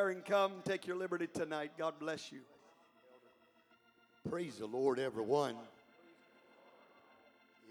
Herring, 0.00 0.22
come 0.26 0.52
take 0.64 0.86
your 0.86 0.96
liberty 0.96 1.26
tonight. 1.26 1.72
God 1.76 1.92
bless 2.00 2.32
you. 2.32 2.38
Praise 4.30 4.56
the 4.56 4.64
Lord, 4.64 4.98
everyone. 4.98 5.56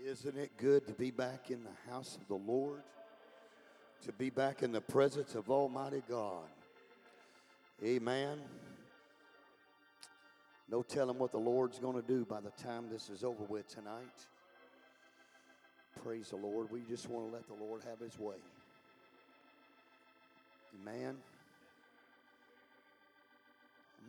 Isn't 0.06 0.38
it 0.38 0.52
good 0.58 0.86
to 0.86 0.94
be 0.94 1.10
back 1.10 1.50
in 1.50 1.64
the 1.64 1.92
house 1.92 2.20
of 2.22 2.28
the 2.28 2.36
Lord? 2.36 2.84
To 4.06 4.12
be 4.12 4.30
back 4.30 4.62
in 4.62 4.72
the 4.72 4.80
presence 4.80 5.34
of 5.34 5.50
Almighty 5.50 6.04
God. 6.08 6.46
Amen. 7.84 8.38
No 10.70 10.84
telling 10.84 11.18
what 11.18 11.32
the 11.32 11.40
Lord's 11.40 11.80
going 11.80 12.00
to 12.00 12.08
do 12.08 12.26
by 12.26 12.42
the 12.42 12.52
time 12.64 12.90
this 12.92 13.10
is 13.10 13.24
over 13.24 13.44
with 13.46 13.68
tonight. 13.68 14.28
Praise 16.04 16.30
the 16.30 16.36
Lord. 16.36 16.70
We 16.70 16.82
just 16.82 17.10
want 17.10 17.28
to 17.28 17.34
let 17.34 17.48
the 17.48 17.56
Lord 17.56 17.82
have 17.90 18.00
his 18.00 18.20
way. 18.20 18.38
Amen. 20.80 21.16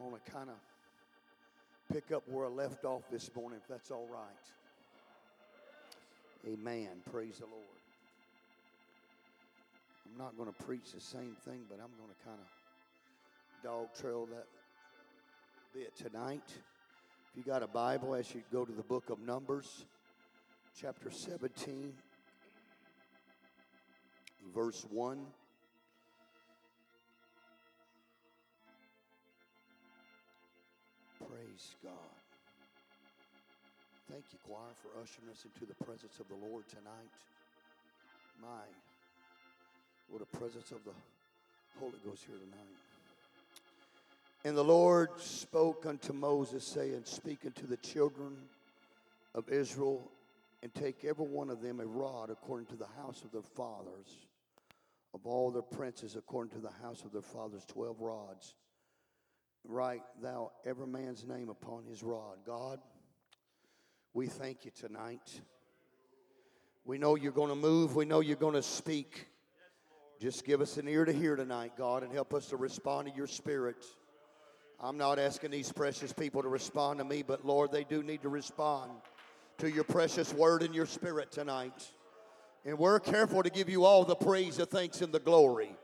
I'm 0.01 0.09
going 0.09 0.21
to 0.25 0.31
kind 0.31 0.49
of 0.49 0.57
pick 1.93 2.11
up 2.11 2.23
where 2.27 2.47
I 2.47 2.49
left 2.49 2.87
off 2.87 3.03
this 3.11 3.31
morning, 3.37 3.59
if 3.63 3.69
that's 3.69 3.91
all 3.91 4.09
right. 4.11 4.23
Amen. 6.51 6.89
Praise 7.11 7.37
the 7.39 7.45
Lord. 7.45 7.65
I'm 10.07 10.19
not 10.19 10.39
going 10.39 10.49
to 10.49 10.65
preach 10.65 10.93
the 10.95 11.01
same 11.01 11.37
thing, 11.45 11.61
but 11.69 11.75
I'm 11.75 11.91
going 11.99 12.09
to 12.09 12.25
kind 12.25 12.39
of 12.41 13.63
dog 13.63 13.89
trail 14.01 14.27
that 14.33 14.47
bit 15.75 15.95
tonight. 15.97 16.45
If 16.49 17.37
you 17.37 17.43
got 17.43 17.63
a 17.63 17.67
Bible, 17.67 18.15
as 18.15 18.35
you 18.35 18.43
go 18.51 18.65
to 18.65 18.73
the 18.73 18.83
book 18.83 19.11
of 19.11 19.21
Numbers, 19.21 19.85
chapter 20.81 21.11
17, 21.11 21.93
verse 24.55 24.87
1. 24.91 25.27
Praise 31.61 31.77
God. 31.85 31.93
Thank 34.11 34.25
you, 34.33 34.39
choir, 34.47 34.73
for 34.81 34.89
ushering 35.03 35.29
us 35.31 35.45
into 35.45 35.67
the 35.67 35.85
presence 35.85 36.19
of 36.19 36.27
the 36.29 36.47
Lord 36.47 36.67
tonight. 36.69 37.13
My, 38.41 38.65
what 40.09 40.23
a 40.23 40.37
presence 40.39 40.71
of 40.71 40.79
the 40.85 40.93
Holy 41.79 41.99
Ghost 42.05 42.25
here 42.27 42.37
tonight. 42.37 42.77
And 44.45 44.57
the 44.57 44.65
Lord 44.65 45.11
spoke 45.19 45.85
unto 45.87 46.15
Moses, 46.15 46.65
saying, 46.65 47.03
Speak 47.05 47.41
unto 47.45 47.67
the 47.67 47.77
children 47.77 48.37
of 49.35 49.51
Israel, 49.51 50.11
and 50.63 50.73
take 50.75 51.05
every 51.05 51.27
one 51.27 51.51
of 51.51 51.61
them 51.61 51.81
a 51.81 51.87
rod 51.87 52.31
according 52.31 52.67
to 52.69 52.77
the 52.77 52.89
house 53.03 53.23
of 53.23 53.33
their 53.33 53.43
fathers, 53.43 54.17
of 55.13 55.27
all 55.27 55.51
their 55.51 55.61
princes 55.61 56.17
according 56.17 56.53
to 56.53 56.59
the 56.61 56.73
house 56.83 57.05
of 57.05 57.13
their 57.13 57.21
fathers, 57.21 57.67
twelve 57.67 58.01
rods. 58.01 58.55
Write 59.65 60.03
thou 60.23 60.53
every 60.65 60.87
man's 60.87 61.25
name 61.27 61.49
upon 61.49 61.85
his 61.85 62.03
rod. 62.03 62.39
God, 62.47 62.81
we 64.15 64.27
thank 64.27 64.65
you 64.65 64.71
tonight. 64.71 65.41
We 66.85 66.99
know 66.99 67.15
you're 67.15 67.33
going 67.33 67.51
to 67.51 67.55
move, 67.55 67.95
we 67.95 68.05
know 68.05 68.21
you're 68.21 68.37
going 68.37 68.55
to 68.55 68.63
speak. 68.63 69.27
Just 70.21 70.45
give 70.45 70.61
us 70.61 70.77
an 70.77 70.87
ear 70.87 71.05
to 71.05 71.13
hear 71.13 71.35
tonight, 71.35 71.73
God, 71.79 72.03
and 72.03 72.13
help 72.13 72.35
us 72.35 72.47
to 72.49 72.57
respond 72.57 73.09
to 73.09 73.15
your 73.15 73.27
spirit. 73.27 73.87
I'm 74.79 74.99
not 74.99 75.19
asking 75.19 75.51
these 75.51 75.73
precious 75.73 76.13
people 76.13 76.43
to 76.43 76.49
respond 76.49 76.99
to 76.99 77.05
me, 77.05 77.23
but 77.23 77.47
Lord, 77.47 77.71
they 77.73 77.85
do 77.85 78.03
need 78.03 78.23
to 78.23 78.29
respond 78.29 78.91
to 79.59 79.71
your 79.71 79.85
precious 79.85 80.33
word 80.33 80.63
and 80.63 80.75
your 80.75 80.87
spirit 80.87 81.31
tonight. 81.31 81.87
And 82.65 82.79
we're 82.79 83.01
careful 83.01 83.43
to 83.43 83.51
give 83.51 83.69
you 83.69 83.85
all 83.85 84.05
the 84.05 84.15
praise, 84.15 84.57
the 84.57 84.67
thanks, 84.67 85.01
and 85.01 85.13
the 85.13 85.21
glory. 85.21 85.75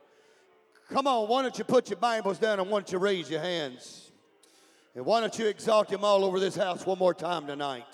Come 0.92 1.06
on, 1.06 1.28
why 1.28 1.42
don't 1.42 1.56
you 1.58 1.64
put 1.64 1.90
your 1.90 1.98
Bibles 1.98 2.38
down 2.38 2.60
and 2.60 2.70
why 2.70 2.78
don't 2.78 2.92
you 2.92 2.98
raise 2.98 3.28
your 3.28 3.40
hands? 3.40 4.12
And 4.94 5.04
why 5.04 5.20
don't 5.20 5.36
you 5.38 5.46
exalt 5.46 5.90
him 5.90 6.04
all 6.04 6.24
over 6.24 6.38
this 6.38 6.54
house 6.54 6.86
one 6.86 6.98
more 6.98 7.12
time 7.12 7.46
tonight? 7.46 7.84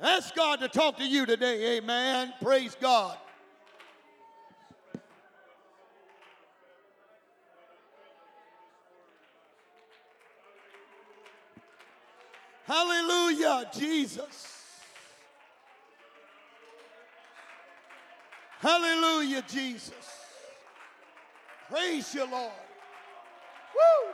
Ask 0.00 0.34
God 0.34 0.60
to 0.60 0.68
talk 0.68 0.98
to 0.98 1.06
you 1.06 1.24
today, 1.24 1.78
amen. 1.78 2.34
Praise 2.42 2.76
God. 2.80 3.16
Hallelujah, 12.64 13.70
Jesus. 13.72 14.48
Hallelujah, 18.60 19.44
Jesus. 19.48 20.21
Praise 21.72 22.14
you, 22.14 22.30
Lord. 22.30 22.52
Woo! 23.74 24.12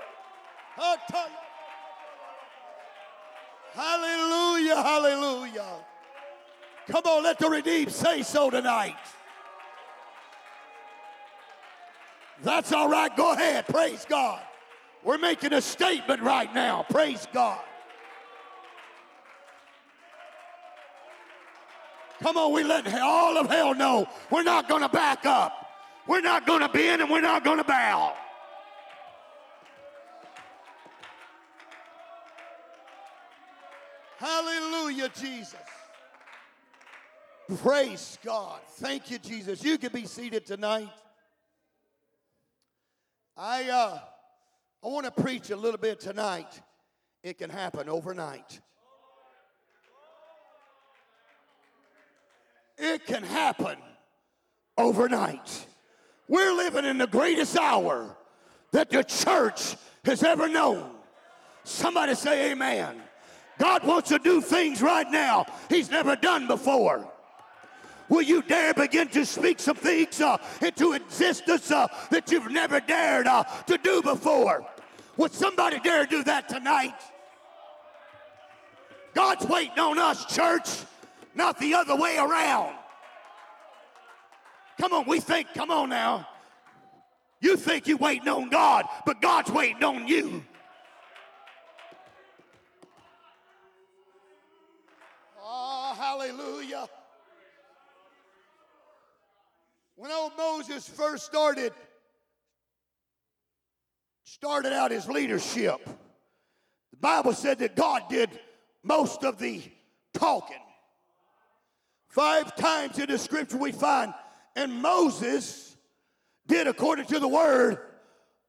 Hallelujah, 3.75 4.77
hallelujah. 4.77 5.67
Come 6.87 7.03
on, 7.05 7.25
let 7.25 7.41
the 7.41 7.51
redeemed 7.51 7.91
say 7.91 8.23
so 8.23 8.49
tonight. 8.49 8.95
That's 12.45 12.73
all 12.73 12.89
right. 12.89 13.15
Go 13.17 13.33
ahead. 13.33 13.67
Praise 13.67 14.07
God. 14.09 14.41
We're 15.03 15.19
making 15.19 15.53
a 15.53 15.61
statement 15.61 16.23
right 16.23 16.55
now. 16.55 16.87
Praise 16.89 17.27
God. 17.33 17.59
Come 22.23 22.37
on, 22.37 22.53
we 22.53 22.63
let 22.63 22.87
all 23.01 23.37
of 23.37 23.51
hell 23.51 23.75
know 23.75 24.07
we're 24.31 24.45
not 24.45 24.69
going 24.69 24.83
to 24.83 24.89
back 24.89 25.27
up. 25.27 25.68
We're 26.09 26.23
not 26.23 26.47
going 26.47 26.63
to 26.63 26.69
bend 26.71 27.03
and 27.03 27.11
we're 27.11 27.21
not 27.21 27.45
going 27.45 27.59
to 27.59 27.65
bow. 27.65 28.15
Hallelujah, 34.17 35.11
Jesus. 35.21 35.55
Praise 37.59 38.19
God. 38.25 38.59
Thank 38.77 39.11
you, 39.11 39.19
Jesus. 39.19 39.63
You 39.63 39.77
can 39.77 39.93
be 39.93 40.07
seated 40.07 40.47
tonight. 40.47 40.89
I 43.37 43.69
uh, 43.69 43.99
I 44.83 44.89
want 44.89 45.05
to 45.07 45.23
preach 45.23 45.51
a 45.51 45.57
little 45.57 45.79
bit 45.79 46.01
tonight. 46.01 46.61
It 47.23 47.39
can 47.39 47.51
happen 47.51 47.89
overnight. 47.89 48.61
It 52.79 53.07
can 53.07 53.23
happen 53.23 53.77
overnight. 54.77 55.68
We're 56.29 56.55
living 56.55 56.85
in 56.85 56.99
the 56.99 57.07
greatest 57.07 57.57
hour 57.57 58.15
that 58.73 58.91
the 58.91 59.03
church 59.03 59.77
has 60.05 60.23
ever 60.23 60.49
known. 60.49 60.91
Somebody 61.65 62.15
say 62.15 62.53
amen. 62.53 63.03
God 63.59 63.85
wants 63.85 64.11
to 64.11 64.19
do 64.19 64.41
things 64.41 64.81
right 64.81 65.11
now 65.11 65.47
he's 65.69 65.91
never 65.91 66.15
done 66.17 66.47
before. 66.47 67.11
Will 68.09 68.23
you 68.23 68.43
dare 68.43 68.73
begin 68.73 69.09
to 69.09 69.27
speak 69.27 69.61
some 69.61 69.77
things 69.77 70.21
uh, 70.21 70.39
into 70.63 70.93
existence 70.93 71.71
uh, 71.71 71.89
that 72.11 72.31
you've 72.31 72.51
never 72.51 72.81
dared 72.81 73.27
uh, 73.27 73.45
to 73.67 73.77
do 73.77 74.01
before? 74.01 74.65
Would 75.19 75.33
somebody 75.33 75.79
dare 75.81 76.07
do 76.07 76.23
that 76.25 76.49
tonight? 76.49 76.95
God's 79.15 79.47
waiting 79.47 79.79
on 79.79 79.99
us, 79.99 80.25
church, 80.35 80.69
not 81.35 81.59
the 81.59 81.75
other 81.75 81.97
way 81.97 82.17
around. 82.17 82.77
Come 84.79 84.93
on, 84.93 85.07
we 85.07 85.19
think, 85.21 85.49
come 85.55 85.71
on 85.71 85.89
now. 85.89 86.27
You 87.41 87.57
think 87.57 87.87
you're 87.87 87.99
waiting 87.99 88.29
on 88.29 88.49
God, 88.49 88.85
but 89.05 89.21
God's 89.21 89.51
waiting 89.51 89.83
on 89.83 90.07
you. 90.09 90.45
Oh, 95.41 95.95
hallelujah. 95.99 96.89
When 99.97 100.13
old 100.13 100.33
Moses 100.37 100.89
first 100.89 101.27
started, 101.27 101.73
started 104.25 104.73
out 104.73 104.93
his 104.93 105.09
leadership, 105.09 105.81
the 105.85 106.97
Bible 107.01 107.33
said 107.33 107.59
that 107.59 107.75
God 107.75 108.03
did 108.09 108.31
most 108.85 109.25
of 109.25 109.39
the 109.39 109.61
talking. 110.13 110.57
Five 112.09 112.55
times 112.57 112.99
in 112.99 113.09
the 113.09 113.19
scripture 113.19 113.57
we 113.57 113.73
find, 113.73 114.15
and 114.59 114.83
Moses 114.83 115.77
did 116.49 116.67
according 116.67 117.07
to 117.07 117.21
the 117.21 117.29
word 117.29 117.79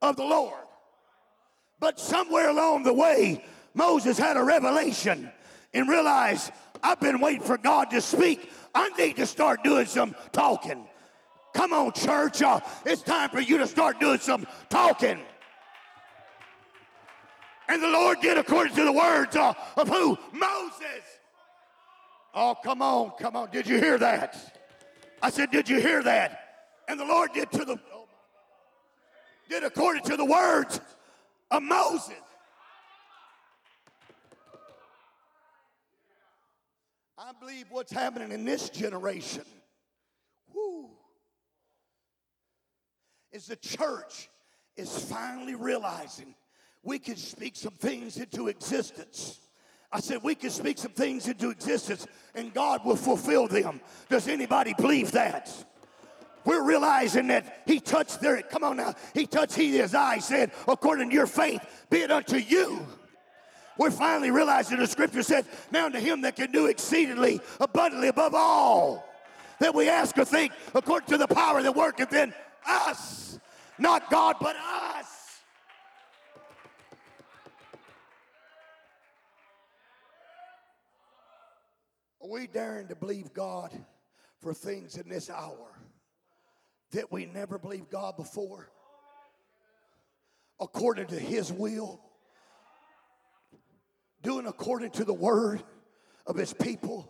of 0.01 0.15
the 0.15 0.23
Lord. 0.23 0.65
But 1.79 1.99
somewhere 1.99 2.49
along 2.49 2.83
the 2.83 2.93
way, 2.93 3.45
Moses 3.75 4.17
had 4.17 4.35
a 4.35 4.43
revelation 4.43 5.31
and 5.71 5.87
realized, 5.87 6.51
I've 6.81 6.99
been 6.99 7.19
waiting 7.19 7.43
for 7.43 7.59
God 7.59 7.91
to 7.91 8.01
speak. 8.01 8.49
I 8.73 8.89
need 8.97 9.17
to 9.17 9.27
start 9.27 9.63
doing 9.63 9.85
some 9.85 10.15
talking. 10.31 10.87
Come 11.53 11.73
on, 11.73 11.93
church. 11.93 12.41
Uh, 12.41 12.59
it's 12.85 13.03
time 13.03 13.29
for 13.29 13.39
you 13.39 13.59
to 13.59 13.67
start 13.67 13.99
doing 13.99 14.19
some 14.19 14.47
talking. 14.69 15.19
And 17.67 17.83
the 17.83 17.87
Lord 17.87 18.19
did 18.21 18.39
according 18.39 18.75
to 18.77 18.83
the 18.83 18.91
words 18.91 19.35
uh, 19.35 19.53
of 19.77 19.87
who? 19.87 20.17
Moses. 20.33 21.03
Oh, 22.33 22.55
come 22.63 22.81
on, 22.81 23.11
come 23.19 23.35
on. 23.35 23.51
Did 23.51 23.67
you 23.67 23.77
hear 23.77 23.99
that? 23.99 24.58
I 25.21 25.29
said, 25.29 25.51
Did 25.51 25.69
you 25.69 25.79
hear 25.79 26.03
that? 26.03 26.39
And 26.87 26.99
the 26.99 27.05
Lord 27.05 27.33
did 27.33 27.51
to 27.51 27.65
the 27.65 27.79
did 29.49 29.63
according 29.63 30.03
to 30.03 30.15
the 30.15 30.25
words 30.25 30.79
of 31.49 31.63
Moses. 31.63 32.13
I 37.17 37.31
believe 37.39 37.65
what's 37.69 37.91
happening 37.91 38.31
in 38.31 38.45
this 38.45 38.69
generation 38.69 39.43
whoo, 40.53 40.89
is 43.31 43.47
the 43.47 43.55
church 43.55 44.29
is 44.77 45.05
finally 45.05 45.55
realizing 45.55 46.35
we 46.83 46.99
can 46.99 47.17
speak 47.17 47.55
some 47.55 47.73
things 47.73 48.17
into 48.17 48.47
existence. 48.47 49.39
I 49.91 49.99
said 49.99 50.19
we 50.21 50.35
can 50.35 50.49
speak 50.51 50.77
some 50.77 50.91
things 50.91 51.27
into 51.27 51.49
existence 51.49 52.07
and 52.35 52.53
God 52.53 52.85
will 52.85 52.95
fulfill 52.95 53.47
them. 53.47 53.81
Does 54.09 54.27
anybody 54.27 54.73
believe 54.77 55.11
that? 55.13 55.51
We're 56.45 56.63
realizing 56.63 57.27
that 57.27 57.63
he 57.65 57.79
touched 57.79 58.21
their, 58.21 58.41
come 58.41 58.63
on 58.63 58.77
now, 58.77 58.95
he 59.13 59.25
touched 59.25 59.55
he 59.55 59.77
his 59.77 59.93
eyes, 59.93 60.25
said, 60.25 60.51
according 60.67 61.09
to 61.09 61.15
your 61.15 61.27
faith, 61.27 61.61
be 61.89 61.99
it 61.99 62.11
unto 62.11 62.37
you. 62.37 62.85
We're 63.77 63.91
finally 63.91 64.31
realizing 64.31 64.77
the 64.77 64.87
scripture 64.87 65.23
said, 65.23 65.45
now 65.71 65.89
to 65.89 65.99
him 65.99 66.21
that 66.21 66.35
can 66.35 66.51
do 66.51 66.67
exceedingly 66.67 67.39
abundantly 67.59 68.09
above 68.09 68.33
all 68.35 69.05
that 69.59 69.73
we 69.73 69.89
ask 69.89 70.17
or 70.17 70.25
think, 70.25 70.53
according 70.73 71.09
to 71.09 71.17
the 71.17 71.27
power 71.27 71.61
that 71.61 71.75
worketh 71.75 72.13
in 72.13 72.33
us. 72.67 73.39
Not 73.77 74.09
God, 74.09 74.35
but 74.41 74.55
us. 74.55 74.98
Are 82.21 82.27
we 82.27 82.47
daring 82.47 82.87
to 82.89 82.95
believe 82.95 83.33
God 83.33 83.71
for 84.41 84.53
things 84.53 84.97
in 84.97 85.07
this 85.07 85.29
hour 85.29 85.79
that 86.91 87.11
we 87.11 87.25
never 87.25 87.57
believed 87.57 87.89
God 87.89 88.17
before? 88.17 88.69
According 90.59 91.07
to 91.07 91.19
His 91.19 91.51
will, 91.51 92.01
doing 94.21 94.47
according 94.47 94.91
to 94.91 95.05
the 95.05 95.13
word 95.13 95.63
of 96.25 96.35
His 96.35 96.53
people, 96.53 97.09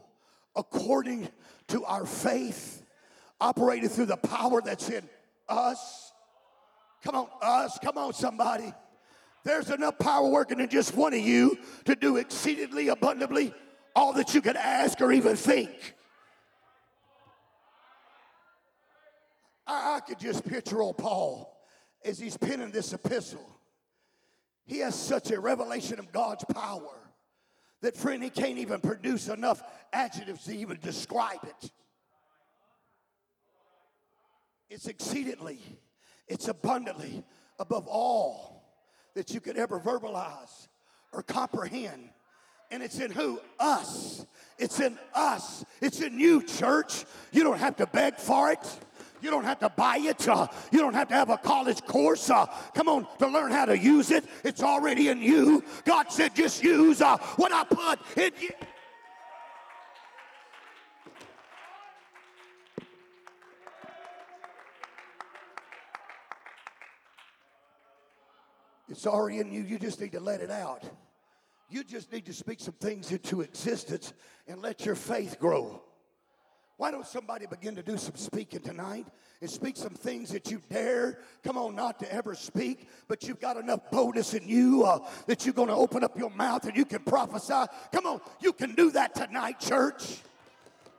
according 0.55 1.27
to 1.69 1.83
our 1.85 2.05
faith, 2.05 2.83
operating 3.41 3.89
through 3.89 4.05
the 4.05 4.17
power 4.17 4.61
that's 4.61 4.89
in 4.89 5.09
us. 5.47 6.11
Come 7.03 7.15
on, 7.15 7.27
us. 7.41 7.79
Come 7.81 7.97
on, 7.97 8.13
somebody. 8.13 8.71
There's 9.43 9.71
enough 9.71 9.97
power 9.97 10.27
working 10.27 10.59
in 10.59 10.69
just 10.69 10.95
one 10.95 11.13
of 11.13 11.19
you 11.19 11.57
to 11.85 11.95
do 11.95 12.17
exceedingly 12.17 12.89
abundantly 12.89 13.53
all 13.95 14.13
that 14.13 14.33
you 14.33 14.41
could 14.41 14.55
ask 14.55 14.99
or 15.01 15.11
even 15.11 15.35
think. 15.35 15.95
I, 19.67 19.97
I 19.97 19.99
could 19.99 20.19
just 20.19 20.47
picture 20.47 20.81
old 20.81 20.97
Paul 20.97 21.55
as 22.03 22.19
he's 22.19 22.37
penning 22.37 22.71
this 22.71 22.93
epistle. 22.93 23.45
He 24.65 24.79
has 24.79 24.95
such 24.95 25.31
a 25.31 25.39
revelation 25.39 25.99
of 25.99 26.11
God's 26.11 26.45
power 26.45 26.95
that, 27.81 27.95
friend, 27.95 28.21
he 28.23 28.29
can't 28.29 28.57
even 28.57 28.81
produce 28.81 29.27
enough 29.27 29.63
adjectives 29.93 30.43
to 30.45 30.55
even 30.55 30.77
describe 30.81 31.39
it. 31.43 31.71
It's 34.69 34.87
exceedingly, 34.87 35.59
it's 36.27 36.47
abundantly 36.47 37.23
above 37.57 37.87
all 37.87 38.63
that 39.15 39.33
you 39.33 39.41
could 39.41 39.57
ever 39.57 39.79
verbalize 39.79 40.67
or 41.11 41.23
comprehend. 41.23 42.09
And 42.71 42.83
it's 42.83 42.99
in 42.99 43.11
who? 43.11 43.39
Us. 43.59 44.25
It's 44.57 44.79
in 44.79 44.97
us. 45.13 45.65
It's 45.81 46.01
in 46.01 46.19
you, 46.19 46.43
church. 46.43 47.05
You 47.31 47.43
don't 47.43 47.57
have 47.57 47.77
to 47.77 47.87
beg 47.87 48.17
for 48.17 48.51
it. 48.51 48.79
You 49.21 49.29
don't 49.31 49.43
have 49.43 49.59
to 49.59 49.69
buy 49.69 49.97
it. 49.97 50.27
Uh, 50.27 50.47
you 50.71 50.79
don't 50.79 50.93
have 50.93 51.09
to 51.09 51.13
have 51.13 51.29
a 51.29 51.37
college 51.37 51.81
course. 51.81 52.29
Uh, 52.29 52.45
come 52.73 52.87
on, 52.87 53.07
to 53.17 53.27
learn 53.27 53.51
how 53.51 53.65
to 53.65 53.77
use 53.77 54.11
it. 54.11 54.23
It's 54.43 54.63
already 54.63 55.09
in 55.09 55.21
you. 55.21 55.63
God 55.85 56.11
said, 56.11 56.35
just 56.35 56.63
use 56.63 57.01
uh, 57.01 57.17
what 57.35 57.51
I 57.51 57.63
put 57.63 57.99
in 58.17 58.31
you. 58.39 58.49
It's 68.89 69.05
already 69.05 69.39
in 69.39 69.51
you. 69.51 69.61
You 69.61 69.77
just 69.77 70.01
need 70.01 70.13
to 70.13 70.19
let 70.19 70.41
it 70.41 70.49
out. 70.49 70.83
You 71.69 71.83
just 71.83 72.11
need 72.11 72.25
to 72.25 72.33
speak 72.33 72.59
some 72.59 72.73
things 72.73 73.11
into 73.11 73.41
existence 73.41 74.13
and 74.47 74.61
let 74.61 74.85
your 74.85 74.95
faith 74.95 75.39
grow. 75.39 75.81
Why 76.77 76.91
don't 76.91 77.05
somebody 77.05 77.45
begin 77.45 77.75
to 77.75 77.83
do 77.83 77.97
some 77.97 78.15
speaking 78.15 78.61
tonight 78.61 79.05
and 79.41 79.49
speak 79.49 79.75
some 79.75 79.93
things 79.93 80.29
that 80.31 80.49
you 80.49 80.61
dare, 80.69 81.19
come 81.43 81.57
on, 81.57 81.75
not 81.75 81.99
to 81.99 82.11
ever 82.11 82.33
speak, 82.33 82.87
but 83.07 83.27
you've 83.27 83.41
got 83.41 83.57
enough 83.57 83.91
boldness 83.91 84.33
in 84.33 84.47
you 84.47 84.83
uh, 84.85 84.99
that 85.27 85.45
you're 85.45 85.53
going 85.53 85.67
to 85.67 85.75
open 85.75 86.03
up 86.05 86.17
your 86.17 86.29
mouth 86.29 86.65
and 86.65 86.77
you 86.77 86.85
can 86.85 87.03
prophesy. 87.03 87.69
Come 87.91 88.05
on, 88.05 88.21
you 88.39 88.53
can 88.53 88.75
do 88.75 88.91
that 88.91 89.13
tonight, 89.13 89.59
church. 89.59 90.19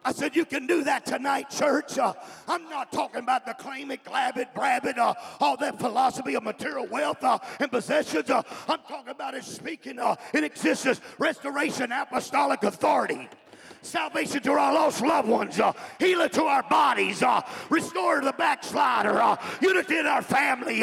I 0.02 0.12
said, 0.12 0.34
you 0.34 0.46
can 0.46 0.66
do 0.66 0.82
that 0.84 1.04
tonight, 1.04 1.50
church. 1.50 1.98
Uh, 1.98 2.14
I'm 2.48 2.68
not 2.70 2.90
talking 2.90 3.20
about 3.20 3.44
the 3.44 3.52
claim 3.52 3.90
it, 3.90 4.02
grab 4.02 4.38
it, 4.38 4.48
grab 4.54 4.86
it, 4.86 4.98
uh, 4.98 5.12
all 5.40 5.58
that 5.58 5.78
philosophy 5.78 6.34
of 6.36 6.42
material 6.42 6.86
wealth 6.86 7.22
uh, 7.22 7.38
and 7.58 7.70
possessions. 7.70 8.30
Uh, 8.30 8.42
I'm 8.66 8.80
talking 8.88 9.10
about 9.10 9.34
it 9.34 9.44
speaking 9.44 9.98
uh, 9.98 10.16
in 10.32 10.44
existence, 10.44 11.02
restoration, 11.18 11.92
apostolic 11.92 12.62
authority. 12.62 13.28
Salvation 13.82 14.42
to 14.42 14.52
our 14.52 14.74
lost 14.74 15.00
loved 15.00 15.28
ones, 15.28 15.58
uh, 15.58 15.72
healing 15.98 16.28
to 16.30 16.44
our 16.44 16.62
bodies, 16.64 17.22
uh, 17.22 17.40
restore 17.70 18.20
to 18.20 18.26
the 18.26 18.32
backslider, 18.32 19.38
unity 19.62 19.98
in 19.98 20.06
our 20.06 20.20
family, 20.20 20.82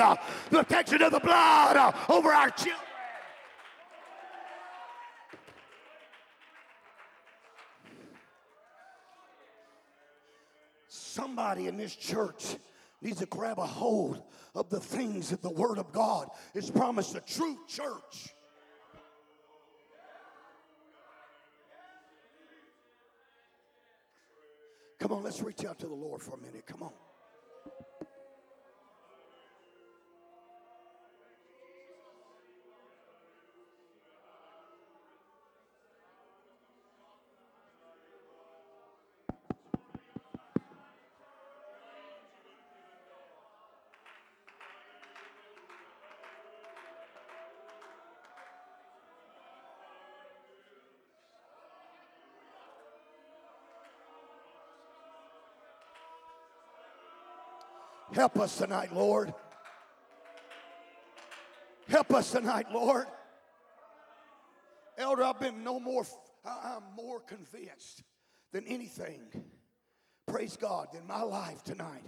protection 0.49 1.03
of 1.03 1.11
the 1.11 1.19
blood 1.19 1.93
over 2.09 2.33
our 2.33 2.49
children. 2.51 2.86
Somebody 11.17 11.65
in 11.65 11.77
this 11.77 11.95
church 11.95 12.57
needs 13.01 13.17
to 13.17 13.25
grab 13.25 13.57
a 13.57 13.65
hold 13.65 14.21
of 14.53 14.69
the 14.69 14.79
things 14.79 15.31
that 15.31 15.41
the 15.41 15.49
Word 15.49 15.79
of 15.79 15.91
God 15.91 16.29
is 16.53 16.69
promised 16.69 17.15
a 17.15 17.21
true 17.21 17.57
church. 17.67 18.35
Come 24.99 25.11
on, 25.11 25.23
let's 25.23 25.41
reach 25.41 25.65
out 25.65 25.79
to 25.79 25.87
the 25.87 25.95
Lord 25.95 26.21
for 26.21 26.35
a 26.35 26.37
minute. 26.37 26.67
Come 26.67 26.83
on. 26.83 26.93
Help 58.13 58.39
us 58.39 58.57
tonight, 58.57 58.93
Lord. 58.93 59.33
Help 61.89 62.13
us 62.13 62.31
tonight, 62.31 62.67
Lord. 62.73 63.05
Elder, 64.97 65.23
I've 65.23 65.39
been 65.39 65.63
no 65.63 65.79
more, 65.79 66.05
I'm 66.45 66.83
more 66.95 67.19
convinced 67.19 68.03
than 68.51 68.65
anything, 68.65 69.21
praise 70.25 70.57
God, 70.57 70.87
in 70.97 71.05
my 71.05 71.21
life 71.21 71.63
tonight 71.63 72.03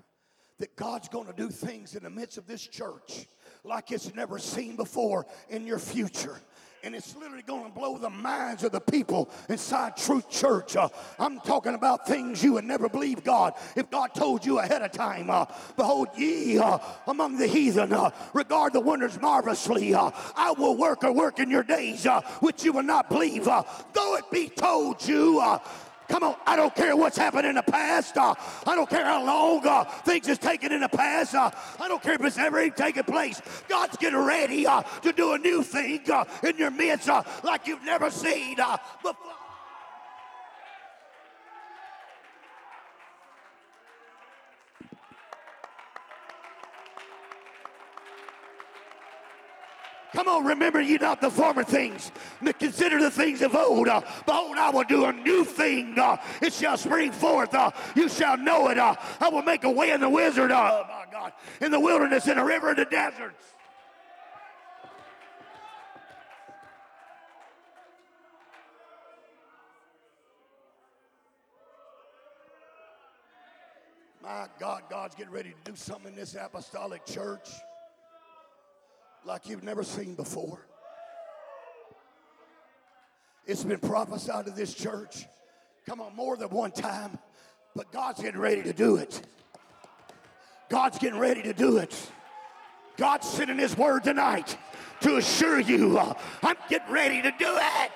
that 0.58 0.76
God's 0.76 1.08
going 1.08 1.28
to 1.28 1.34
do 1.34 1.50
things 1.50 1.96
in 1.96 2.04
the 2.04 2.10
midst 2.10 2.38
of 2.38 2.48
this 2.48 2.66
church 2.66 3.28
like 3.64 3.92
it's 3.92 4.14
never 4.16 4.40
seen 4.40 4.76
before 4.76 5.26
in 5.50 5.66
your 5.66 5.80
future 5.80 6.40
and 6.84 6.96
it's 6.96 7.16
literally 7.16 7.44
going 7.44 7.66
to 7.66 7.72
blow 7.72 7.98
the 7.98 8.10
minds 8.10 8.64
of 8.64 8.72
the 8.72 8.80
people 8.80 9.30
inside 9.50 9.98
Truth 9.98 10.30
Church. 10.30 10.76
Uh, 10.76 10.90
I'm 11.18 11.40
talking 11.42 11.74
about 11.74 12.08
things 12.08 12.44
you 12.44 12.54
would 12.54 12.64
never 12.64 12.90
believe 12.90 13.24
God 13.24 13.54
if 13.76 13.90
God 13.90 14.14
told 14.14 14.46
you 14.46 14.60
ahead 14.60 14.82
of 14.82 14.92
time. 14.92 15.30
Uh, 15.30 15.46
Behold, 15.76 16.10
ye 16.16 16.58
uh, 16.58 16.80
among 17.08 17.38
the 17.38 17.48
heathen, 17.48 17.94
uh, 17.94 18.12
regard 18.34 18.74
the 18.74 18.80
wonders 18.80 19.20
marvelously. 19.20 19.94
Uh, 19.94 20.12
I 20.36 20.52
will 20.52 20.76
work 20.78 21.04
a 21.04 21.12
work 21.12 21.40
in 21.40 21.50
your 21.50 21.64
days 21.64 22.06
uh, 22.06 22.22
which 22.40 22.64
you 22.64 22.74
will 22.74 22.84
not 22.84 23.10
believe, 23.10 23.46
though 23.46 24.16
it 24.16 24.32
be 24.32 24.50
told 24.50 25.06
you. 25.06 25.42
Come 26.10 26.24
on, 26.24 26.36
I 26.48 26.56
don't 26.56 26.76
care 26.76 26.96
what's 26.98 27.18
happened 27.18 27.46
in 27.46 27.56
the 27.56 27.62
past. 27.62 28.18
Uh, 28.18 28.34
I 28.66 28.76
don't 28.76 28.90
care 28.90 29.06
how 29.06 29.24
long 29.24 29.66
uh, 29.66 29.84
things 29.84 30.26
has 30.26 30.40
taken 30.40 30.72
in 30.72 30.82
the 30.82 30.90
past. 30.90 31.36
Uh, 31.36 31.52
I 31.80 31.88
don't 31.88 32.02
care 32.02 32.16
if 32.16 32.24
it's 32.24 32.38
ever 32.40 32.60
even 32.60 32.74
taken 32.74 33.04
place. 33.04 33.40
God's 33.68 33.96
getting 33.98 34.20
ready 34.20 34.66
uh, 34.66 34.82
to 34.82 35.14
do 35.14 35.34
a 35.34 35.38
new 35.38 35.62
thing 35.62 36.02
uh, 36.12 36.26
in 36.44 36.58
your 36.58 36.72
midst 36.72 37.10
uh, 37.10 37.24
like 37.44 37.68
you've 37.68 37.84
never 37.84 38.10
seen 38.10 38.56
before. 39.04 39.39
Come 50.14 50.28
on, 50.28 50.44
remember 50.44 50.82
ye 50.82 50.98
not 50.98 51.22
the 51.22 51.30
former 51.30 51.64
things, 51.64 52.12
but 52.42 52.58
consider 52.58 53.00
the 53.00 53.12
things 53.12 53.44
of 53.44 53.56
old. 53.56 53.88
Uh, 53.88 54.02
behold, 54.26 54.58
I 54.58 54.72
will 54.72 54.84
do 54.84 55.06
a 55.06 55.14
new 55.14 55.46
thing. 55.46 56.00
Uh, 56.00 56.18
it 56.42 56.52
shall 56.52 56.78
spring 56.78 57.12
forth. 57.12 57.54
Uh, 57.54 57.70
you 57.96 58.10
shall 58.10 58.36
know 58.36 58.70
it. 58.70 58.80
Uh, 58.80 58.96
I 59.20 59.30
will 59.30 59.44
make 59.44 59.66
a 59.66 59.72
way 59.72 59.92
in 59.92 60.02
the 60.02 60.10
wizard. 60.10 60.52
Uh, 60.52 60.84
oh 60.84 60.88
my 60.88 61.06
God, 61.12 61.34
in 61.62 61.72
the 61.72 61.80
wilderness, 61.80 62.28
in 62.28 62.40
a 62.40 62.46
river, 62.46 62.72
in 62.72 62.78
the 62.78 62.86
deserts. 62.86 63.46
My 74.24 74.48
God, 74.60 74.84
God's 74.90 75.14
getting 75.14 75.34
ready 75.34 75.50
to 75.52 75.72
do 75.72 75.76
something 75.76 76.14
in 76.14 76.20
this 76.20 76.36
apostolic 76.36 77.06
church 77.06 77.50
like 79.26 79.48
you've 79.48 79.64
never 79.64 79.84
seen 79.84 80.16
before. 80.16 80.66
It's 83.46 83.64
been 83.64 83.80
prophesied 83.80 84.46
to 84.46 84.52
this 84.52 84.74
church, 84.74 85.26
come 85.88 86.02
on, 86.02 86.16
more 86.16 86.38
than 86.38 86.50
one 86.50 86.72
time, 86.72 87.18
but 87.76 87.92
God's 87.92 88.22
getting 88.22 88.40
ready 88.40 88.62
to 88.64 88.74
do 88.74 88.98
it. 88.98 89.22
God's 90.70 91.00
getting 91.00 91.20
ready 91.20 91.42
to 91.44 91.54
do 91.54 91.78
it. 91.78 91.96
God's 92.98 93.28
sending 93.28 93.58
His 93.58 93.76
word 93.76 94.04
tonight 94.04 94.58
to 95.02 95.18
assure 95.18 95.60
you, 95.60 95.98
uh, 95.98 96.14
I'm 96.44 96.58
getting 96.70 96.92
ready 96.94 97.22
to 97.22 97.32
do 97.32 97.58
it. 97.58 97.92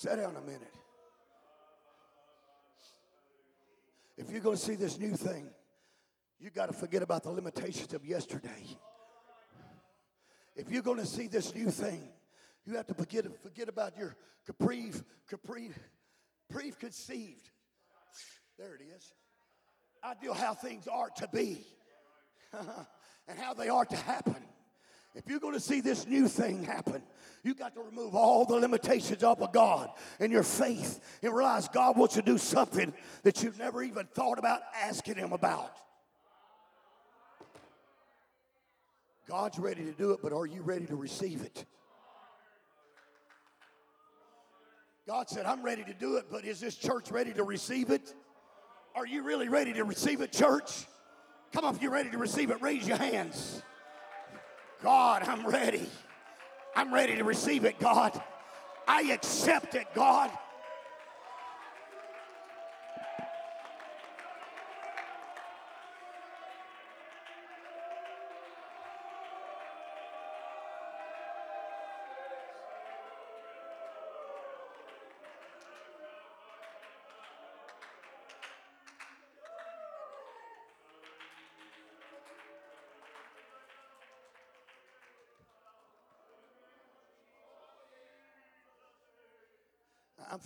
Sit 0.00 0.16
down 0.16 0.34
a 0.34 0.40
minute. 0.40 0.72
If 4.16 4.30
you're 4.30 4.40
going 4.40 4.56
to 4.56 4.62
see 4.62 4.74
this 4.74 4.98
new 4.98 5.14
thing, 5.14 5.50
you 6.38 6.48
got 6.48 6.68
to 6.68 6.72
forget 6.72 7.02
about 7.02 7.22
the 7.22 7.28
limitations 7.28 7.92
of 7.92 8.02
yesterday. 8.06 8.78
If 10.56 10.70
you're 10.70 10.80
going 10.80 11.00
to 11.00 11.06
see 11.06 11.26
this 11.26 11.54
new 11.54 11.70
thing, 11.70 12.08
you 12.64 12.76
have 12.76 12.86
to 12.86 12.94
forget, 12.94 13.26
forget 13.42 13.68
about 13.68 13.94
your 13.98 14.16
caprive, 14.46 15.04
caprive, 15.28 15.78
preconceived. 16.48 17.50
There 18.58 18.76
it 18.76 18.80
is. 18.96 19.12
Ideal 20.02 20.32
how 20.32 20.54
things 20.54 20.88
are 20.88 21.10
to 21.16 21.28
be 21.30 21.66
and 23.28 23.38
how 23.38 23.52
they 23.52 23.68
are 23.68 23.84
to 23.84 23.96
happen. 23.96 24.42
If 25.14 25.28
you're 25.28 25.40
going 25.40 25.54
to 25.54 25.60
see 25.60 25.80
this 25.80 26.06
new 26.06 26.28
thing 26.28 26.62
happen, 26.62 27.02
you 27.42 27.54
got 27.54 27.74
to 27.74 27.80
remove 27.80 28.14
all 28.14 28.44
the 28.44 28.56
limitations 28.56 29.24
off 29.24 29.40
of 29.40 29.52
God 29.52 29.90
and 30.20 30.30
your 30.30 30.42
faith 30.42 31.00
and 31.22 31.34
realize 31.34 31.68
God 31.68 31.96
wants 31.96 32.14
to 32.14 32.22
do 32.22 32.38
something 32.38 32.92
that 33.22 33.42
you've 33.42 33.58
never 33.58 33.82
even 33.82 34.06
thought 34.06 34.38
about 34.38 34.60
asking 34.82 35.16
Him 35.16 35.32
about. 35.32 35.76
God's 39.28 39.58
ready 39.58 39.84
to 39.84 39.92
do 39.92 40.12
it, 40.12 40.20
but 40.22 40.32
are 40.32 40.46
you 40.46 40.62
ready 40.62 40.86
to 40.86 40.96
receive 40.96 41.42
it? 41.42 41.64
God 45.06 45.28
said, 45.28 45.46
I'm 45.46 45.62
ready 45.62 45.82
to 45.84 45.94
do 45.94 46.16
it, 46.16 46.26
but 46.30 46.44
is 46.44 46.60
this 46.60 46.76
church 46.76 47.10
ready 47.10 47.32
to 47.32 47.42
receive 47.42 47.90
it? 47.90 48.14
Are 48.94 49.06
you 49.06 49.22
really 49.22 49.48
ready 49.48 49.72
to 49.72 49.84
receive 49.84 50.20
it, 50.20 50.32
church? 50.32 50.86
Come 51.52 51.64
on, 51.64 51.74
if 51.74 51.82
you're 51.82 51.90
ready 51.90 52.10
to 52.10 52.18
receive 52.18 52.50
it, 52.50 52.60
raise 52.62 52.86
your 52.86 52.96
hands. 52.96 53.62
God, 54.82 55.22
I'm 55.26 55.46
ready. 55.46 55.86
I'm 56.74 56.92
ready 56.92 57.16
to 57.16 57.24
receive 57.24 57.64
it, 57.64 57.78
God. 57.78 58.20
I 58.88 59.02
accept 59.12 59.74
it, 59.74 59.86
God. 59.94 60.30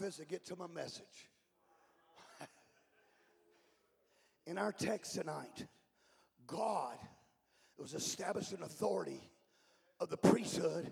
I'm 0.02 0.10
to 0.12 0.24
get 0.24 0.44
to 0.46 0.56
my 0.56 0.66
message. 0.66 1.28
In 4.46 4.58
our 4.58 4.72
text 4.72 5.14
tonight, 5.14 5.66
God 6.46 6.96
was 7.78 7.94
establishing 7.94 8.62
authority 8.62 9.20
of 10.00 10.10
the 10.10 10.16
priesthood, 10.16 10.90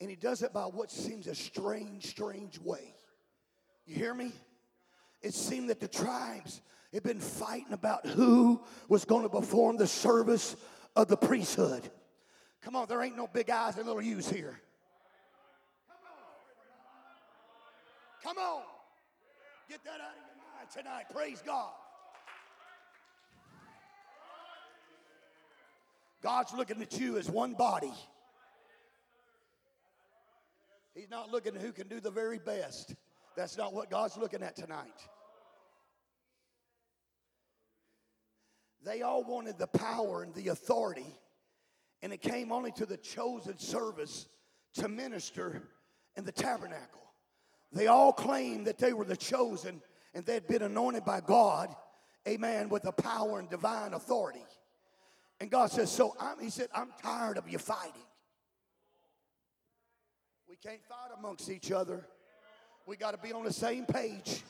and 0.00 0.10
he 0.10 0.16
does 0.16 0.42
it 0.42 0.52
by 0.52 0.64
what 0.64 0.90
seems 0.90 1.26
a 1.26 1.34
strange, 1.34 2.06
strange 2.06 2.58
way. 2.58 2.94
You 3.86 3.96
hear 3.96 4.14
me? 4.14 4.32
It 5.22 5.34
seemed 5.34 5.70
that 5.70 5.80
the 5.80 5.88
tribes 5.88 6.60
had 6.92 7.02
been 7.02 7.20
fighting 7.20 7.72
about 7.72 8.06
who 8.06 8.60
was 8.88 9.04
going 9.04 9.22
to 9.22 9.28
perform 9.28 9.76
the 9.76 9.86
service 9.86 10.56
of 10.94 11.08
the 11.08 11.16
priesthood. 11.16 11.90
Come 12.62 12.76
on, 12.76 12.86
there 12.88 13.02
ain't 13.02 13.16
no 13.16 13.28
big 13.28 13.50
eyes 13.50 13.76
and 13.76 13.86
little 13.86 14.02
U's 14.02 14.28
here. 14.28 14.60
Come 18.26 18.38
on. 18.38 18.62
Get 19.68 19.84
that 19.84 20.00
out 20.00 20.10
of 20.10 20.24
your 20.26 20.36
mind 20.36 20.68
tonight. 20.74 21.04
Praise 21.14 21.40
God. 21.46 21.70
God's 26.24 26.52
looking 26.52 26.82
at 26.82 26.98
you 26.98 27.18
as 27.18 27.30
one 27.30 27.54
body. 27.54 27.92
He's 30.96 31.08
not 31.08 31.30
looking 31.30 31.54
at 31.54 31.62
who 31.62 31.70
can 31.70 31.86
do 31.86 32.00
the 32.00 32.10
very 32.10 32.40
best. 32.40 32.96
That's 33.36 33.56
not 33.56 33.72
what 33.72 33.90
God's 33.90 34.16
looking 34.16 34.42
at 34.42 34.56
tonight. 34.56 35.06
They 38.84 39.02
all 39.02 39.22
wanted 39.22 39.56
the 39.56 39.68
power 39.68 40.24
and 40.24 40.34
the 40.34 40.48
authority, 40.48 41.14
and 42.02 42.12
it 42.12 42.22
came 42.22 42.50
only 42.50 42.72
to 42.72 42.86
the 42.86 42.96
chosen 42.96 43.56
service 43.56 44.26
to 44.74 44.88
minister 44.88 45.62
in 46.16 46.24
the 46.24 46.32
tabernacle. 46.32 47.05
They 47.72 47.88
all 47.88 48.12
claimed 48.12 48.66
that 48.66 48.78
they 48.78 48.92
were 48.92 49.04
the 49.04 49.16
chosen 49.16 49.82
and 50.14 50.24
they'd 50.24 50.46
been 50.46 50.62
anointed 50.62 51.04
by 51.04 51.20
God, 51.20 51.74
amen, 52.26 52.68
with 52.68 52.82
the 52.82 52.92
power 52.92 53.38
and 53.38 53.50
divine 53.50 53.92
authority. 53.92 54.44
And 55.40 55.50
God 55.50 55.70
says, 55.70 55.90
So 55.90 56.16
I'm, 56.18 56.40
He 56.40 56.50
said, 56.50 56.68
I'm 56.74 56.88
tired 57.02 57.36
of 57.36 57.48
you 57.48 57.58
fighting. 57.58 57.92
We 60.48 60.56
can't 60.56 60.82
fight 60.88 61.10
amongst 61.18 61.50
each 61.50 61.70
other. 61.70 62.06
We 62.86 62.96
got 62.96 63.10
to 63.10 63.18
be 63.18 63.32
on 63.32 63.44
the 63.44 63.52
same 63.52 63.84
page. 63.84 64.42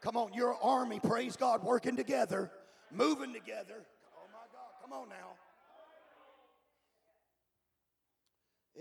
Come 0.00 0.16
on, 0.16 0.34
your 0.34 0.54
army, 0.62 1.00
praise 1.00 1.34
God, 1.34 1.64
working 1.64 1.96
together, 1.96 2.50
moving 2.92 3.32
together. 3.32 3.86
Oh 4.16 4.28
my 4.32 4.46
God, 4.52 4.70
come 4.82 4.92
on 4.92 5.08
now. 5.08 5.32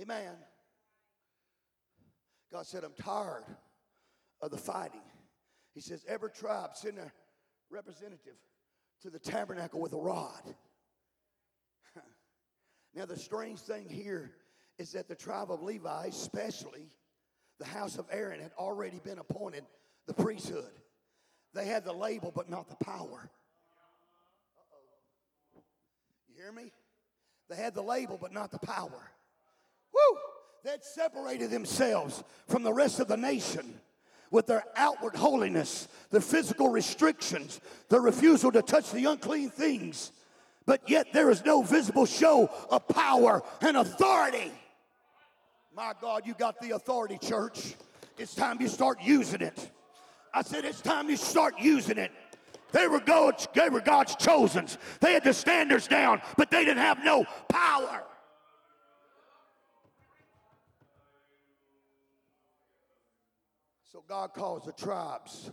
Amen. 0.01 0.33
God 2.53 2.67
said, 2.67 2.83
I'm 2.83 2.93
tired 3.03 3.45
of 4.39 4.51
the 4.51 4.57
fighting. 4.57 5.01
He 5.73 5.81
says, 5.81 6.05
Every 6.07 6.29
tribe 6.29 6.75
send 6.75 6.99
a 6.99 7.11
representative 7.71 8.35
to 9.01 9.09
the 9.09 9.17
tabernacle 9.17 9.81
with 9.81 9.93
a 9.93 9.97
rod. 9.97 10.43
now, 12.95 13.05
the 13.05 13.17
strange 13.17 13.59
thing 13.59 13.89
here 13.89 14.33
is 14.77 14.91
that 14.91 15.07
the 15.07 15.15
tribe 15.15 15.49
of 15.49 15.63
Levi, 15.63 16.05
especially 16.05 16.91
the 17.59 17.65
house 17.65 17.97
of 17.97 18.05
Aaron, 18.11 18.39
had 18.39 18.51
already 18.55 18.99
been 19.03 19.17
appointed 19.17 19.63
the 20.05 20.13
priesthood. 20.13 20.71
They 21.55 21.65
had 21.65 21.83
the 21.83 21.93
label, 21.93 22.31
but 22.35 22.51
not 22.51 22.69
the 22.69 22.85
power. 22.85 23.31
You 26.29 26.35
hear 26.35 26.51
me? 26.51 26.71
They 27.49 27.55
had 27.55 27.73
the 27.73 27.81
label, 27.81 28.19
but 28.21 28.31
not 28.31 28.51
the 28.51 28.59
power. 28.59 29.11
Woo! 29.91 30.19
They'd 30.63 30.83
separated 30.83 31.49
themselves 31.49 32.23
from 32.47 32.63
the 32.63 32.73
rest 32.73 32.99
of 32.99 33.07
the 33.07 33.17
nation 33.17 33.79
with 34.31 34.47
their 34.47 34.63
outward 34.75 35.15
holiness, 35.15 35.87
their 36.09 36.21
physical 36.21 36.69
restrictions, 36.69 37.59
their 37.89 38.01
refusal 38.01 38.51
to 38.51 38.61
touch 38.61 38.91
the 38.91 39.05
unclean 39.05 39.49
things. 39.49 40.11
But 40.65 40.89
yet 40.89 41.07
there 41.11 41.29
is 41.29 41.43
no 41.43 41.61
visible 41.61 42.05
show 42.05 42.49
of 42.69 42.87
power 42.87 43.43
and 43.61 43.77
authority. 43.77 44.51
My 45.75 45.93
God, 45.99 46.23
you 46.25 46.33
got 46.33 46.59
the 46.61 46.71
authority, 46.71 47.17
church. 47.17 47.75
It's 48.17 48.33
time 48.33 48.61
you 48.61 48.69
start 48.69 48.99
using 49.01 49.41
it. 49.41 49.69
I 50.33 50.43
said, 50.43 50.65
it's 50.65 50.81
time 50.81 51.09
you 51.09 51.17
start 51.17 51.55
using 51.59 51.97
it. 51.97 52.11
They 52.71 52.87
were 52.87 53.01
God's, 53.01 53.47
they 53.53 53.69
God's 53.69 54.15
chosen. 54.15 54.67
They 54.99 55.13
had 55.13 55.23
the 55.23 55.33
standards 55.33 55.87
down, 55.87 56.21
but 56.37 56.49
they 56.49 56.63
didn't 56.63 56.79
have 56.81 57.03
no 57.03 57.25
power. 57.49 58.03
So 63.93 64.03
God 64.09 64.33
calls 64.33 64.65
the 64.65 64.71
tribes 64.71 65.51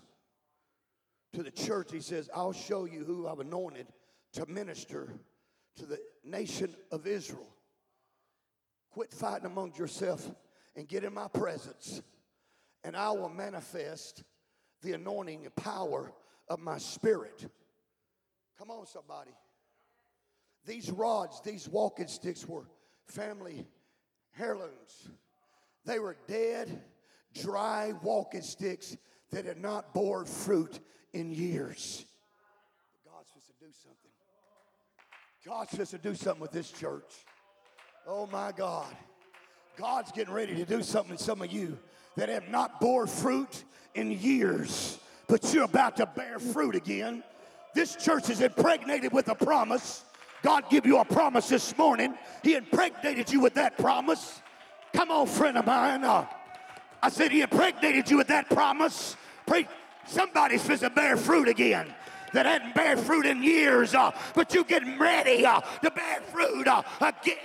to 1.35 1.43
the 1.43 1.51
church. 1.51 1.93
He 1.93 2.01
says, 2.01 2.31
I'll 2.35 2.55
show 2.55 2.87
you 2.87 3.05
who 3.05 3.29
I've 3.29 3.39
anointed 3.39 3.87
to 4.33 4.47
minister 4.47 5.13
to 5.77 5.85
the 5.85 6.01
nation 6.25 6.75
of 6.91 7.07
Israel. 7.07 7.55
Quit 8.93 9.13
fighting 9.13 9.45
among 9.45 9.75
yourself 9.77 10.27
and 10.75 10.89
get 10.89 11.05
in 11.05 11.13
my 11.13 11.29
presence, 11.29 12.01
and 12.83 12.97
I 12.97 13.11
will 13.11 13.29
manifest 13.29 14.25
the 14.81 14.95
anointing 14.95 15.45
and 15.45 15.55
power 15.55 16.11
of 16.49 16.61
my 16.61 16.79
spirit. 16.79 17.47
Come 18.59 18.71
on, 18.71 18.87
somebody. 18.87 19.33
These 20.65 20.91
rods, 20.91 21.43
these 21.43 21.69
walking 21.69 22.09
sticks 22.09 22.49
were 22.49 22.65
family 23.07 23.67
heirlooms. 24.39 25.11
They 25.85 25.99
were 25.99 26.17
dead, 26.27 26.83
dry 27.35 27.93
walking 28.03 28.43
sticks 28.43 28.97
that 29.31 29.45
had 29.45 29.61
not 29.61 29.95
bore 29.95 30.25
fruit 30.25 30.81
in 31.13 31.31
years. 31.31 32.05
God's 33.05 33.29
supposed 33.29 33.47
to 33.47 33.65
do 33.65 33.73
something. 33.73 34.11
God's 35.47 35.71
supposed 35.71 35.91
to 35.91 35.99
do 35.99 36.15
something 36.15 36.41
with 36.41 36.53
this 36.53 36.71
church. 36.71 37.13
Oh 38.07 38.27
my 38.27 38.53
God. 38.53 38.95
God's 39.77 40.13
getting 40.13 40.35
ready 40.35 40.55
to 40.57 40.65
do 40.65 40.83
something 40.83 41.13
with 41.13 41.21
some 41.21 41.43
of 41.43 41.53
you 41.53 41.79
that 42.17 42.29
have 42.29 42.49
not 42.49 42.81
bore 42.81 43.07
fruit 43.07 43.65
in 43.95 44.11
years, 44.11 44.99
but 45.27 45.55
you're 45.55 45.65
about 45.65 45.97
to 45.97 46.07
bear 46.07 46.39
fruit 46.39 46.75
again. 46.75 47.23
This 47.75 47.97
church 47.97 48.31
is 48.31 48.41
impregnated 48.41 49.13
with 49.13 49.29
a 49.29 49.35
promise. 49.35 50.05
God 50.43 50.65
give 50.71 50.87
you 50.87 50.99
a 50.99 51.05
promise 51.05 51.49
this 51.49 51.77
morning. 51.79 52.15
He 52.43 52.55
impregnated 52.55 53.31
you 53.31 53.41
with 53.41 53.55
that 53.55 53.79
promise. 53.79 54.41
Come 54.93 55.11
on, 55.11 55.27
friend 55.27 55.57
of 55.57 55.67
mine. 55.67 56.03
Uh, 56.03 56.27
I 57.03 57.09
said 57.09 57.33
he 57.33 57.41
impregnated 57.41 58.11
you 58.11 58.19
with 58.19 58.29
that 58.29 58.49
promise. 58.51 59.17
Pray, 59.47 59.67
somebody's 60.07 60.63
supposed 60.63 60.83
to 60.83 60.91
bear 60.91 61.17
fruit 61.17 61.49
again 61.49 61.95
that 62.33 62.47
hadn't 62.47 62.75
bear 62.75 62.97
fruit 62.97 63.27
in 63.27 63.43
years, 63.43 63.95
uh, 63.95 64.13
but 64.35 64.55
you 64.55 64.65
getting 64.65 64.99
ready 64.99 65.45
uh, 65.45 65.61
to 65.83 65.91
bear 65.91 66.21
fruit 66.31 66.69
uh, 66.69 66.83
again. 67.01 67.37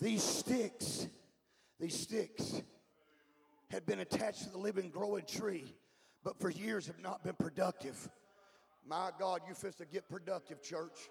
These 0.00 0.24
sticks, 0.24 1.06
these 1.82 1.98
sticks 1.98 2.62
had 3.68 3.84
been 3.84 3.98
attached 3.98 4.44
to 4.44 4.50
the 4.50 4.58
living, 4.58 4.88
growing 4.88 5.24
tree, 5.24 5.74
but 6.22 6.38
for 6.38 6.48
years 6.48 6.86
have 6.86 7.00
not 7.02 7.24
been 7.24 7.34
productive. 7.34 8.08
My 8.86 9.10
God, 9.18 9.40
you 9.48 9.54
fist 9.54 9.78
to 9.78 9.84
get 9.84 10.08
productive, 10.08 10.62
church. 10.62 11.10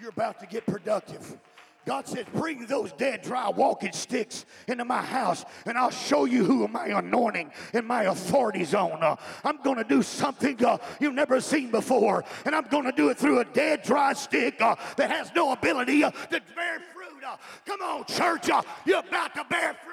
You're 0.00 0.08
about 0.08 0.40
to 0.40 0.46
get 0.46 0.64
productive. 0.64 1.38
God 1.84 2.08
says, 2.08 2.24
Bring 2.32 2.64
those 2.64 2.92
dead, 2.92 3.20
dry 3.20 3.50
walking 3.50 3.92
sticks 3.92 4.46
into 4.68 4.86
my 4.86 5.02
house, 5.02 5.44
and 5.66 5.76
I'll 5.76 5.90
show 5.90 6.24
you 6.24 6.44
who 6.44 6.66
my 6.68 6.86
anointing 6.86 7.50
and 7.74 7.86
my 7.86 8.04
authority 8.04 8.64
zone. 8.64 9.02
Uh, 9.02 9.16
I'm 9.44 9.60
going 9.62 9.76
to 9.76 9.84
do 9.84 10.02
something 10.02 10.64
uh, 10.64 10.78
you've 10.98 11.14
never 11.14 11.42
seen 11.42 11.70
before, 11.70 12.24
and 12.46 12.54
I'm 12.54 12.68
going 12.68 12.84
to 12.84 12.92
do 12.92 13.10
it 13.10 13.18
through 13.18 13.40
a 13.40 13.44
dead, 13.44 13.82
dry 13.82 14.14
stick 14.14 14.62
uh, 14.62 14.76
that 14.96 15.10
has 15.10 15.30
no 15.34 15.52
ability 15.52 16.04
uh, 16.04 16.10
to 16.10 16.40
bear 16.54 16.80
fruit. 16.94 17.24
Uh, 17.26 17.36
come 17.66 17.80
on, 17.82 18.04
church, 18.06 18.48
uh, 18.48 18.62
you're 18.86 19.00
about 19.00 19.34
to 19.34 19.44
bear 19.44 19.74
fruit. 19.74 19.89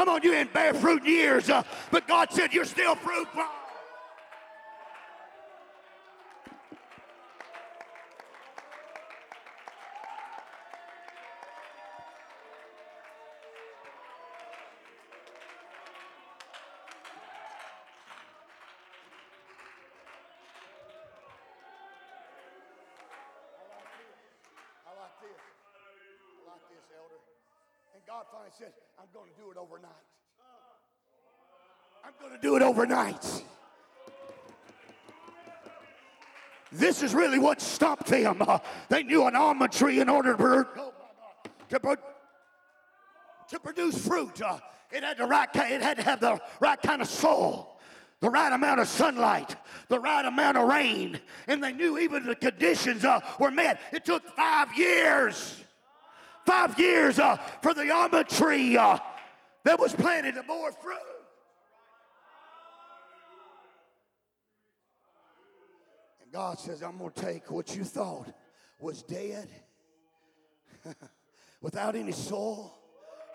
Come 0.00 0.08
on, 0.08 0.22
you 0.22 0.32
ain't 0.32 0.50
bear 0.54 0.72
fruit 0.72 1.04
years, 1.04 1.50
uh, 1.50 1.62
but 1.90 2.08
God 2.08 2.32
said 2.32 2.54
you're 2.54 2.64
still 2.64 2.94
fruitful. 2.94 3.44
Overnight. 32.80 33.44
This 36.72 37.02
is 37.02 37.14
really 37.14 37.38
what 37.38 37.60
stopped 37.60 38.06
them. 38.06 38.40
Uh, 38.40 38.58
they 38.88 39.02
knew 39.02 39.26
an 39.26 39.36
almond 39.36 39.72
tree 39.72 40.00
in 40.00 40.08
order 40.08 40.34
to, 40.34 40.66
to, 41.68 41.80
pro- 41.80 41.96
to 43.50 43.60
produce 43.60 44.06
fruit. 44.06 44.40
Uh, 44.40 44.58
it 44.90 45.02
had 45.02 45.18
the 45.18 45.26
right. 45.26 45.48
It 45.54 45.82
had 45.82 45.98
to 45.98 46.02
have 46.04 46.20
the 46.20 46.40
right 46.58 46.80
kind 46.80 47.02
of 47.02 47.08
soil, 47.08 47.76
the 48.20 48.30
right 48.30 48.52
amount 48.52 48.80
of 48.80 48.88
sunlight, 48.88 49.56
the 49.88 49.98
right 49.98 50.24
amount 50.24 50.56
of 50.56 50.66
rain, 50.66 51.20
and 51.48 51.62
they 51.62 51.72
knew 51.72 51.98
even 51.98 52.24
the 52.24 52.34
conditions 52.34 53.04
uh, 53.04 53.20
were 53.38 53.50
met. 53.50 53.78
It 53.92 54.06
took 54.06 54.26
five 54.34 54.74
years, 54.76 55.62
five 56.46 56.78
years 56.78 57.18
uh, 57.18 57.36
for 57.62 57.74
the 57.74 57.90
almond 57.90 58.28
tree 58.28 58.76
uh, 58.78 58.98
that 59.64 59.78
was 59.78 59.92
planted 59.92 60.36
to 60.36 60.42
bore 60.44 60.72
fruit. 60.72 60.98
And 66.19 66.19
God 66.32 66.58
says, 66.60 66.82
I'm 66.82 66.98
going 66.98 67.10
to 67.10 67.20
take 67.20 67.50
what 67.50 67.74
you 67.74 67.82
thought 67.82 68.28
was 68.78 69.02
dead, 69.02 69.48
without 71.60 71.96
any 71.96 72.12
soil 72.12 72.78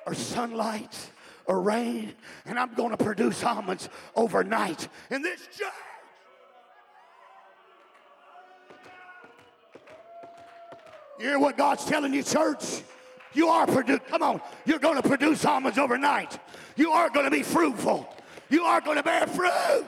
or 0.05 0.13
sunlight 0.13 1.11
or 1.45 1.61
rain, 1.61 2.13
and 2.45 2.57
I'm 2.57 2.73
going 2.73 2.91
to 2.91 2.97
produce 2.97 3.43
almonds 3.43 3.89
overnight 4.15 4.87
in 5.11 5.21
this 5.21 5.41
church. 5.57 5.73
You 11.19 11.27
hear 11.27 11.39
what 11.39 11.57
God's 11.57 11.85
telling 11.85 12.13
you, 12.13 12.23
church? 12.23 12.81
You 13.33 13.49
are 13.49 13.67
produce. 13.67 13.99
Come 14.07 14.23
on, 14.23 14.41
you're 14.65 14.79
going 14.79 15.01
to 15.01 15.07
produce 15.07 15.43
almonds 15.45 15.77
overnight. 15.77 16.39
You 16.77 16.91
are 16.91 17.09
going 17.09 17.25
to 17.25 17.31
be 17.31 17.43
fruitful. 17.43 18.07
You 18.49 18.63
are 18.63 18.79
going 18.79 18.97
to 18.97 19.03
bear 19.03 19.27
fruit. 19.27 19.85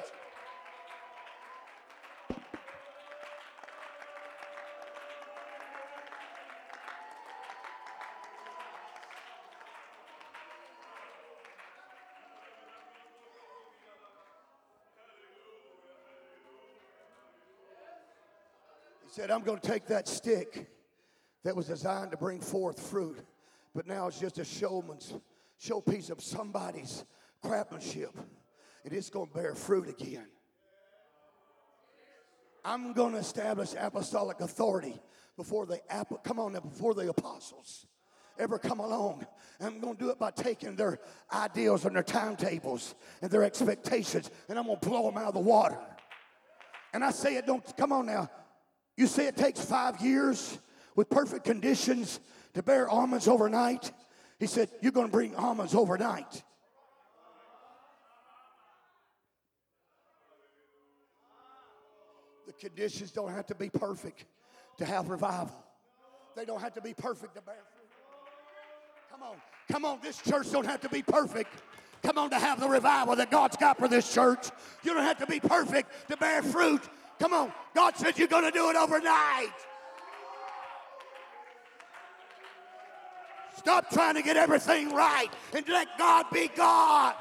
Said, 19.10 19.32
I'm 19.32 19.42
going 19.42 19.60
to 19.60 19.68
take 19.68 19.88
that 19.88 20.08
stick 20.08 20.68
that 21.44 21.56
was 21.56 21.68
designed 21.68 22.12
to 22.12 22.18
bring 22.18 22.40
forth 22.40 22.80
fruit, 22.80 23.18
but 23.74 23.88
now 23.88 24.08
it's 24.08 24.20
just 24.20 24.38
a 24.38 24.46
showman's 24.46 25.14
showpiece 25.60 26.12
of 26.12 26.22
somebody's 26.22 27.04
craftsmanship, 27.42 28.12
and 28.84 28.94
it's 28.94 29.10
going 29.10 29.28
to 29.28 29.34
bear 29.34 29.56
fruit 29.56 29.90
again. 29.90 30.28
I'm 32.64 32.94
going 32.94 33.14
to 33.14 33.20
establish 33.20 33.74
apostolic 33.80 34.42
authority 34.42 35.00
before 35.38 35.66
the 35.66 35.80
come 36.24 36.40
on 36.40 36.54
now, 36.54 36.60
before 36.60 36.94
the 36.94 37.10
apostles 37.10 37.86
ever 38.38 38.60
come 38.60 38.82
along. 38.82 39.26
I'm 39.60 39.80
going 39.80 39.96
to 39.96 40.04
do 40.04 40.10
it 40.12 40.20
by 40.20 40.32
taking 40.32 40.76
their 40.76 41.00
ideals 41.34 41.86
and 41.86 41.96
their 41.96 42.04
timetables 42.04 42.94
and 43.22 43.32
their 43.32 43.44
expectations, 43.44 44.30
and 44.50 44.60
I'm 44.60 44.66
going 44.66 44.80
to 44.80 44.88
blow 44.88 45.10
them 45.10 45.18
out 45.18 45.30
of 45.30 45.34
the 45.34 45.40
water. 45.40 45.80
And 46.94 47.04
I 47.04 47.12
say 47.12 47.38
it 47.38 47.46
don't 47.48 47.66
come 47.78 47.94
on 47.94 48.06
now. 48.06 48.30
You 48.98 49.06
say 49.06 49.28
it 49.28 49.38
takes 49.38 49.64
five 49.64 50.02
years 50.02 50.58
with 50.96 51.10
perfect 51.10 51.46
conditions 51.46 52.20
to 52.56 52.64
bear 52.64 52.90
almonds 52.90 53.28
overnight. 53.28 53.92
He 54.40 54.48
said, 54.48 54.70
You're 54.82 54.92
going 54.92 55.08
to 55.08 55.12
bring 55.12 55.36
almonds 55.36 55.76
overnight. 55.76 56.44
The 62.48 62.54
conditions 62.54 63.12
don't 63.12 63.32
have 63.32 63.46
to 63.48 63.56
be 63.56 63.70
perfect 63.70 64.26
to 64.80 64.86
have 64.86 65.10
revival, 65.10 65.64
they 66.36 66.46
don't 66.46 66.62
have 66.62 66.74
to 66.74 66.82
be 66.82 66.96
perfect 66.96 67.36
to 67.36 67.42
bear 67.42 67.56
fruit. 67.56 67.90
Come 69.12 69.22
on, 69.24 69.36
come 69.72 69.86
on, 69.86 70.00
this 70.02 70.20
church 70.22 70.52
don't 70.52 70.66
have 70.66 70.82
to 70.82 70.90
be 70.90 71.04
perfect. 71.04 71.52
Come 72.04 72.20
on 72.20 72.30
to 72.30 72.38
have 72.40 72.60
the 72.60 72.70
revival 72.70 73.16
that 73.16 73.32
God's 73.32 73.58
got 73.58 73.78
for 73.78 73.88
this 73.88 74.14
church. 74.14 74.50
You 74.84 74.94
don't 74.94 75.04
have 75.04 75.18
to 75.18 75.26
be 75.26 75.40
perfect 75.40 75.92
to 76.10 76.18
bear 76.18 76.44
fruit. 76.44 76.82
Come 77.20 77.34
on, 77.34 77.52
God 77.76 77.96
said 77.98 78.18
you're 78.18 78.28
going 78.28 78.44
to 78.44 78.52
do 78.52 78.70
it 78.70 78.76
overnight. 78.76 79.54
Stop 83.58 83.90
trying 83.90 84.14
to 84.16 84.22
get 84.22 84.38
everything 84.38 84.94
right 84.94 85.30
and 85.54 85.68
let 85.68 85.88
God 85.98 86.28
be 86.32 86.50
God. 86.56 87.16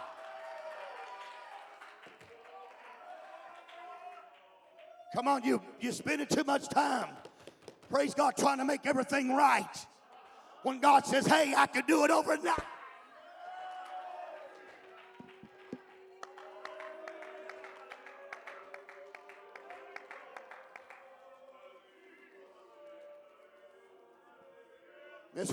Come 5.14 5.28
on, 5.28 5.42
you 5.44 5.62
you're 5.80 5.92
spending 5.92 6.26
too 6.26 6.44
much 6.44 6.68
time. 6.68 7.08
Praise 7.90 8.12
God, 8.12 8.34
trying 8.36 8.58
to 8.58 8.64
make 8.64 8.84
everything 8.84 9.34
right. 9.34 9.86
When 10.62 10.78
God 10.78 11.06
says, 11.06 11.26
"Hey, 11.26 11.54
I 11.56 11.66
can 11.66 11.84
do 11.86 12.04
it 12.04 12.10
overnight." 12.10 12.75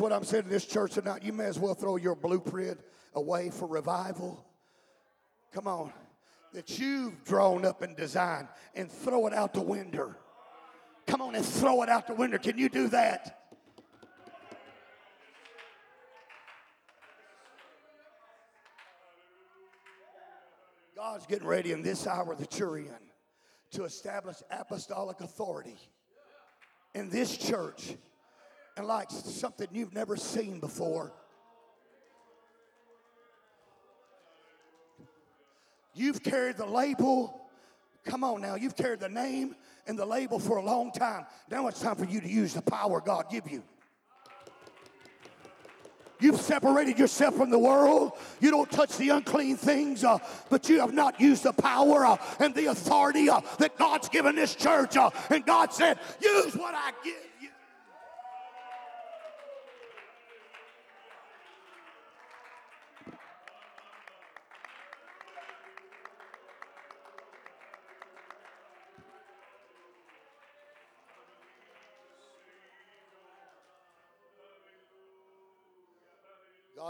What 0.03 0.11
I'm 0.11 0.25
saying 0.25 0.43
to 0.43 0.49
this 0.49 0.65
church 0.65 0.95
tonight. 0.95 1.23
You 1.23 1.31
may 1.31 1.45
as 1.45 1.57
well 1.57 1.73
throw 1.73 1.95
your 1.95 2.13
blueprint 2.13 2.77
away 3.15 3.49
for 3.49 3.69
revival. 3.69 4.45
Come 5.53 5.65
on. 5.65 5.93
That 6.53 6.77
you've 6.77 7.23
drawn 7.23 7.63
up 7.63 7.81
and 7.81 7.95
designed 7.95 8.49
and 8.75 8.91
throw 8.91 9.27
it 9.27 9.33
out 9.33 9.53
the 9.53 9.61
window. 9.61 10.13
Come 11.07 11.21
on 11.21 11.35
and 11.35 11.45
throw 11.45 11.83
it 11.83 11.89
out 11.89 12.07
the 12.07 12.15
window. 12.15 12.37
Can 12.37 12.57
you 12.57 12.67
do 12.67 12.89
that? 12.89 13.39
God's 20.97 21.25
getting 21.27 21.47
ready 21.47 21.71
in 21.71 21.81
this 21.81 22.07
hour 22.07 22.35
that 22.35 22.59
you're 22.59 22.77
in 22.77 22.89
to 23.71 23.85
establish 23.85 24.35
apostolic 24.51 25.21
authority 25.21 25.77
in 26.93 27.09
this 27.09 27.37
church 27.37 27.95
and 28.77 28.87
like 28.87 29.09
something 29.11 29.67
you've 29.71 29.93
never 29.93 30.15
seen 30.15 30.59
before. 30.59 31.13
You've 35.93 36.23
carried 36.23 36.57
the 36.57 36.65
label. 36.65 37.41
Come 38.05 38.23
on 38.23 38.41
now, 38.41 38.55
you've 38.55 38.75
carried 38.75 38.99
the 38.99 39.09
name 39.09 39.55
and 39.87 39.97
the 39.97 40.05
label 40.05 40.39
for 40.39 40.57
a 40.57 40.63
long 40.63 40.91
time. 40.91 41.25
Now 41.49 41.67
it's 41.67 41.81
time 41.81 41.95
for 41.95 42.05
you 42.05 42.19
to 42.19 42.29
use 42.29 42.53
the 42.53 42.61
power 42.61 42.99
God 42.99 43.25
give 43.29 43.49
you. 43.49 43.63
You've 46.19 46.39
separated 46.39 46.97
yourself 46.97 47.35
from 47.35 47.49
the 47.49 47.59
world. 47.59 48.13
You 48.39 48.49
don't 48.49 48.71
touch 48.71 48.95
the 48.95 49.09
unclean 49.09 49.57
things, 49.57 50.05
uh, 50.05 50.19
but 50.49 50.69
you 50.69 50.79
have 50.79 50.93
not 50.93 51.19
used 51.19 51.43
the 51.43 51.51
power 51.51 52.05
uh, 52.05 52.17
and 52.39 52.55
the 52.55 52.67
authority 52.67 53.29
uh, 53.29 53.41
that 53.59 53.77
God's 53.77 54.07
given 54.07 54.35
this 54.35 54.55
church. 54.55 54.95
uh, 54.95 55.09
and 55.29 55.45
God 55.45 55.73
said, 55.73 55.99
use 56.21 56.55
what 56.55 56.75
I 56.75 56.91
give 57.03 57.15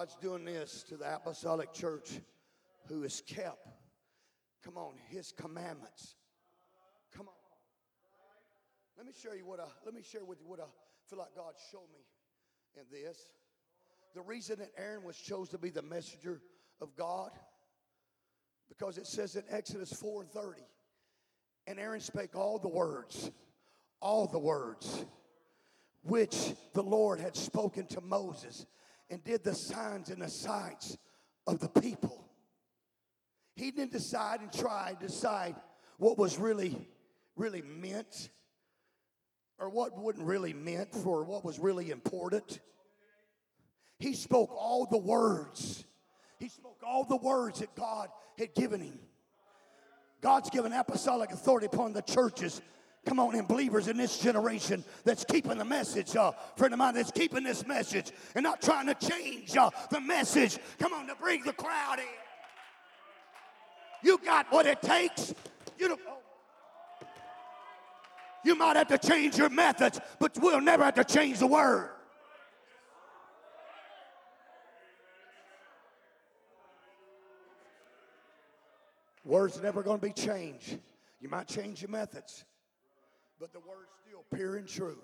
God's 0.03 0.17
doing 0.17 0.43
this 0.43 0.83
to 0.89 0.97
the 0.97 1.15
apostolic 1.15 1.71
church 1.71 2.19
who 2.89 3.03
has 3.03 3.21
kept, 3.25 3.69
come 4.61 4.75
on, 4.75 4.95
his 5.07 5.31
commandments. 5.31 6.15
Come 7.15 7.29
on. 7.29 7.33
Let 8.97 9.05
me 9.05 9.13
show 9.17 9.31
you 9.31 9.45
what 9.45 9.61
I, 9.61 9.67
let 9.85 9.95
me 9.95 10.01
share 10.01 10.25
with 10.25 10.41
you 10.41 10.47
what 10.49 10.59
I 10.59 10.65
feel 11.09 11.19
like 11.19 11.33
God 11.33 11.53
showed 11.71 11.87
me 11.93 12.01
in 12.75 12.83
this. 12.91 13.17
The 14.13 14.21
reason 14.23 14.59
that 14.59 14.71
Aaron 14.77 15.05
was 15.05 15.15
chosen 15.15 15.51
to 15.51 15.57
be 15.57 15.69
the 15.69 15.81
messenger 15.81 16.41
of 16.81 16.93
God, 16.97 17.31
because 18.67 18.97
it 18.97 19.07
says 19.07 19.37
in 19.37 19.43
Exodus 19.49 19.93
4:30, 19.93 20.65
and 21.65 21.79
Aaron 21.79 22.01
spake 22.01 22.35
all 22.35 22.59
the 22.59 22.67
words, 22.67 23.31
all 24.01 24.27
the 24.27 24.37
words 24.37 25.05
which 26.01 26.55
the 26.73 26.83
Lord 26.83 27.21
had 27.21 27.37
spoken 27.37 27.85
to 27.85 28.01
Moses 28.01 28.65
and 29.09 29.23
did 29.23 29.43
the 29.43 29.53
signs 29.53 30.09
and 30.09 30.21
the 30.21 30.29
sights 30.29 30.97
of 31.47 31.59
the 31.59 31.69
people. 31.69 32.29
He 33.55 33.71
didn't 33.71 33.91
decide 33.91 34.41
and 34.41 34.51
try 34.51 34.95
to 34.99 35.07
decide 35.07 35.55
what 35.97 36.17
was 36.17 36.37
really, 36.37 36.87
really 37.35 37.61
meant 37.61 38.29
or 39.59 39.69
what 39.69 39.97
wasn't 39.97 40.25
really 40.25 40.53
meant 40.53 40.93
for 40.93 41.23
what 41.23 41.45
was 41.45 41.59
really 41.59 41.91
important. 41.91 42.59
He 43.99 44.13
spoke 44.13 44.49
all 44.51 44.87
the 44.89 44.97
words. 44.97 45.85
He 46.39 46.49
spoke 46.49 46.81
all 46.85 47.05
the 47.05 47.17
words 47.17 47.59
that 47.59 47.73
God 47.75 48.09
had 48.37 48.53
given 48.55 48.81
him. 48.81 48.99
God's 50.21 50.49
given 50.49 50.73
apostolic 50.73 51.31
authority 51.31 51.67
upon 51.67 51.93
the 51.93 52.01
churches 52.01 52.61
Come 53.05 53.19
on, 53.19 53.35
in, 53.35 53.45
believers 53.45 53.89
in 53.89 53.97
this 53.97 54.17
generation 54.19 54.83
that's 55.03 55.25
keeping 55.25 55.57
the 55.57 55.65
message, 55.65 56.15
uh, 56.15 56.31
friend 56.55 56.73
of 56.73 56.77
mine, 56.77 56.93
that's 56.93 57.11
keeping 57.11 57.43
this 57.43 57.67
message 57.67 58.11
and 58.33 58.43
not 58.43 58.61
trying 58.61 58.87
to 58.87 58.95
change 58.95 59.57
uh, 59.57 59.69
the 59.91 59.99
message. 59.99 60.57
Come 60.79 60.93
on, 60.93 61.07
to 61.07 61.15
bring 61.15 61.43
the 61.43 61.51
crowd 61.51 61.99
in. 61.99 62.05
You 64.01 64.19
got 64.23 64.49
what 64.51 64.65
it 64.65 64.81
takes. 64.81 65.33
You 65.77 65.89
don't. 65.89 66.01
You 68.45 68.55
might 68.55 68.77
have 68.77 68.87
to 68.89 68.97
change 68.97 69.37
your 69.37 69.49
methods, 69.49 69.99
but 70.19 70.37
we'll 70.41 70.61
never 70.61 70.83
have 70.83 70.95
to 70.95 71.03
change 71.03 71.39
the 71.39 71.47
word. 71.47 71.89
Word's 79.25 79.61
never 79.61 79.83
going 79.83 79.99
to 79.99 80.05
be 80.05 80.13
changed. 80.13 80.77
You 81.21 81.29
might 81.29 81.47
change 81.47 81.81
your 81.81 81.89
methods 81.89 82.43
but 83.43 83.51
the 83.51 83.59
word's 83.59 83.91
still 84.07 84.23
pure 84.33 84.55
and 84.55 84.69
true. 84.69 85.03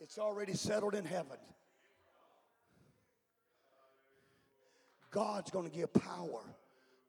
It's 0.00 0.20
already 0.20 0.52
settled 0.54 0.94
in 0.94 1.04
heaven. 1.04 1.36
God's 5.10 5.50
going 5.50 5.68
to 5.68 5.76
give 5.76 5.92
power 5.92 6.42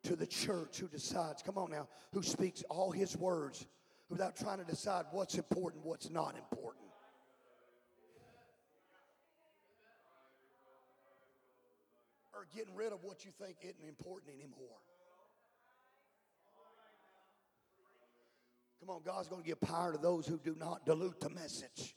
to 0.02 0.16
the 0.16 0.26
church 0.26 0.78
who 0.78 0.88
decides, 0.88 1.42
come 1.42 1.56
on 1.56 1.70
now, 1.70 1.86
who 2.12 2.24
speaks 2.24 2.64
all 2.68 2.90
his 2.90 3.16
words 3.16 3.68
without 4.08 4.34
trying 4.34 4.58
to 4.58 4.64
decide 4.64 5.04
what's 5.12 5.36
important, 5.36 5.84
what's 5.84 6.10
not 6.10 6.34
important. 6.36 6.86
Or 12.34 12.48
getting 12.52 12.74
rid 12.74 12.92
of 12.92 13.04
what 13.04 13.24
you 13.24 13.30
think 13.40 13.58
isn't 13.62 13.88
important 13.88 14.32
anymore. 14.34 14.78
Come 18.80 18.90
on, 18.90 19.02
God's 19.04 19.28
going 19.28 19.42
to 19.42 19.46
give 19.46 19.60
power 19.60 19.92
to 19.92 19.98
those 19.98 20.26
who 20.26 20.38
do 20.38 20.56
not 20.58 20.86
dilute 20.86 21.20
the 21.20 21.28
message. 21.28 21.94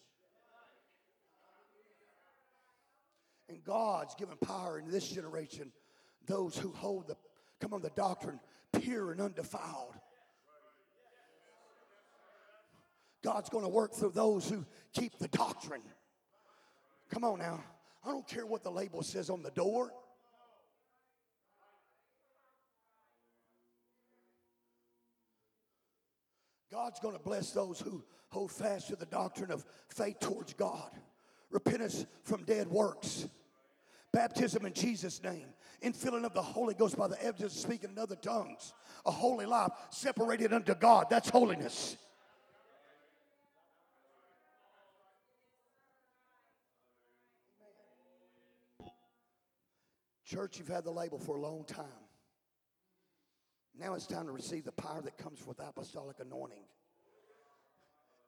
And 3.47 3.63
God's 3.63 4.15
given 4.15 4.35
power 4.37 4.79
in 4.79 4.91
this 4.91 5.07
generation 5.07 5.71
those 6.27 6.57
who 6.57 6.71
hold 6.71 7.07
the 7.07 7.15
come 7.59 7.73
on 7.73 7.81
the 7.81 7.91
doctrine 7.91 8.39
pure 8.79 9.11
and 9.11 9.21
undefiled. 9.21 9.95
God's 13.23 13.49
going 13.49 13.63
to 13.63 13.69
work 13.69 13.93
through 13.93 14.11
those 14.11 14.49
who 14.49 14.65
keep 14.93 15.17
the 15.17 15.29
doctrine. 15.29 15.81
Come 17.09 17.23
on 17.23 17.39
now. 17.39 17.63
I 18.05 18.09
don't 18.09 18.27
care 18.27 18.45
what 18.45 18.63
the 18.63 18.71
label 18.71 19.01
says 19.01 19.29
on 19.29 19.43
the 19.43 19.51
door. 19.51 19.93
God's 26.73 26.99
going 26.99 27.15
to 27.15 27.21
bless 27.21 27.51
those 27.51 27.79
who 27.79 28.03
hold 28.29 28.51
fast 28.51 28.87
to 28.87 28.95
the 28.95 29.05
doctrine 29.05 29.51
of 29.51 29.63
faith 29.89 30.19
towards 30.19 30.55
God, 30.55 30.89
repentance 31.51 32.07
from 32.23 32.43
dead 32.45 32.67
works, 32.67 33.27
baptism 34.11 34.65
in 34.65 34.73
Jesus' 34.73 35.21
name, 35.21 35.45
infilling 35.83 36.25
of 36.25 36.33
the 36.33 36.41
Holy 36.41 36.73
Ghost 36.73 36.97
by 36.97 37.07
the 37.07 37.23
evidence 37.23 37.53
of 37.53 37.59
speaking 37.59 37.91
in 37.91 37.99
other 37.99 38.15
tongues, 38.15 38.73
a 39.05 39.11
holy 39.11 39.45
life 39.45 39.69
separated 39.91 40.51
unto 40.51 40.73
God. 40.73 41.05
That's 41.11 41.29
holiness. 41.29 41.95
Church, 50.25 50.57
you've 50.57 50.69
had 50.69 50.85
the 50.85 50.91
label 50.91 51.19
for 51.19 51.35
a 51.35 51.41
long 51.41 51.65
time. 51.65 52.02
Now 53.79 53.95
it's 53.95 54.07
time 54.07 54.25
to 54.25 54.31
receive 54.31 54.65
the 54.65 54.71
power 54.71 55.01
that 55.01 55.17
comes 55.17 55.45
with 55.45 55.59
apostolic 55.59 56.17
anointing. 56.19 56.63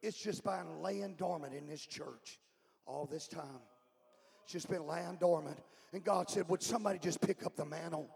It's 0.01 0.17
just 0.17 0.43
been 0.43 0.81
laying 0.81 1.15
dormant 1.15 1.53
in 1.53 1.67
this 1.67 1.86
church 1.86 2.39
all 2.86 3.05
this 3.05 3.27
time. 3.27 3.62
It's 4.43 4.53
just 4.53 4.69
been 4.69 4.86
laying 4.86 5.17
dormant. 5.19 5.58
And 5.93 6.03
God 6.03 6.29
said, 6.29 6.47
Would 6.49 6.62
somebody 6.62 6.99
just 6.99 7.21
pick 7.21 7.45
up 7.45 7.55
the 7.55 7.65
mantle? 7.65 8.10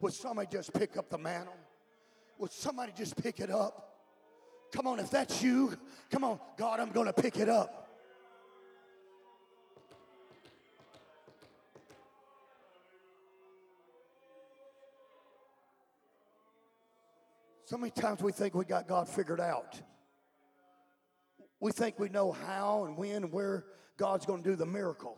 Would 0.00 0.12
somebody 0.12 0.48
just 0.50 0.72
pick 0.72 0.96
up 0.96 1.10
the 1.10 1.18
mantle? 1.18 1.56
Would 2.38 2.52
somebody 2.52 2.92
just 2.96 3.22
pick 3.22 3.40
it 3.40 3.50
up? 3.50 3.90
Come 4.72 4.86
on, 4.86 4.98
if 4.98 5.10
that's 5.10 5.42
you, 5.42 5.76
come 6.10 6.24
on, 6.24 6.38
God, 6.56 6.80
I'm 6.80 6.90
going 6.90 7.06
to 7.06 7.12
pick 7.12 7.38
it 7.38 7.48
up. 7.48 7.89
So 17.70 17.78
many 17.78 17.92
times 17.92 18.20
we 18.20 18.32
think 18.32 18.56
we 18.56 18.64
got 18.64 18.88
God 18.88 19.08
figured 19.08 19.40
out. 19.40 19.80
We 21.60 21.70
think 21.70 22.00
we 22.00 22.08
know 22.08 22.32
how 22.32 22.84
and 22.84 22.96
when 22.96 23.22
and 23.22 23.32
where 23.32 23.64
God's 23.96 24.26
going 24.26 24.42
to 24.42 24.50
do 24.50 24.56
the 24.56 24.66
miracle. 24.66 25.16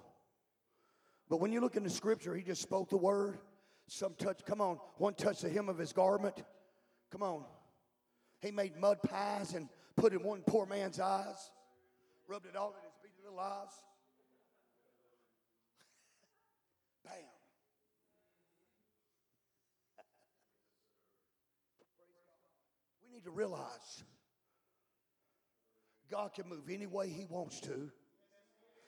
But 1.31 1.41
when 1.41 1.51
you 1.51 1.63
look 1.63 1.77
in 1.77 1.83
the 1.83 1.89
scripture, 1.89 2.35
he 2.35 2.43
just 2.43 2.61
spoke 2.61 2.91
the 2.91 2.99
word. 2.99 3.39
Some 3.87 4.13
touch, 4.19 4.43
come 4.45 4.61
on, 4.61 4.77
one 4.99 5.15
touch 5.15 5.41
the 5.41 5.49
hem 5.49 5.71
of 5.71 5.79
his 5.79 5.95
garment. 5.95 6.45
Come 7.11 7.23
on. 7.23 7.45
He 8.43 8.51
made 8.51 8.77
mud 8.77 8.99
pies 9.03 9.55
and 9.55 9.71
put 9.97 10.13
in 10.13 10.23
one 10.23 10.43
poor 10.47 10.67
man's 10.67 11.01
eyes, 11.01 11.53
rubbed 12.29 12.45
it 12.45 12.55
all 12.55 12.75
in 12.75 12.85
his 12.85 12.93
beady 13.03 13.15
little 13.25 13.41
eyes. 13.41 13.73
Bam. 17.03 17.15
We 23.12 23.12
need 23.23 23.31
to 23.31 23.37
realize 23.37 24.05
God 26.11 26.35
can 26.35 26.49
move 26.49 26.69
any 26.71 26.87
way 26.87 27.09
He 27.09 27.27
wants 27.29 27.61
to. 27.61 27.91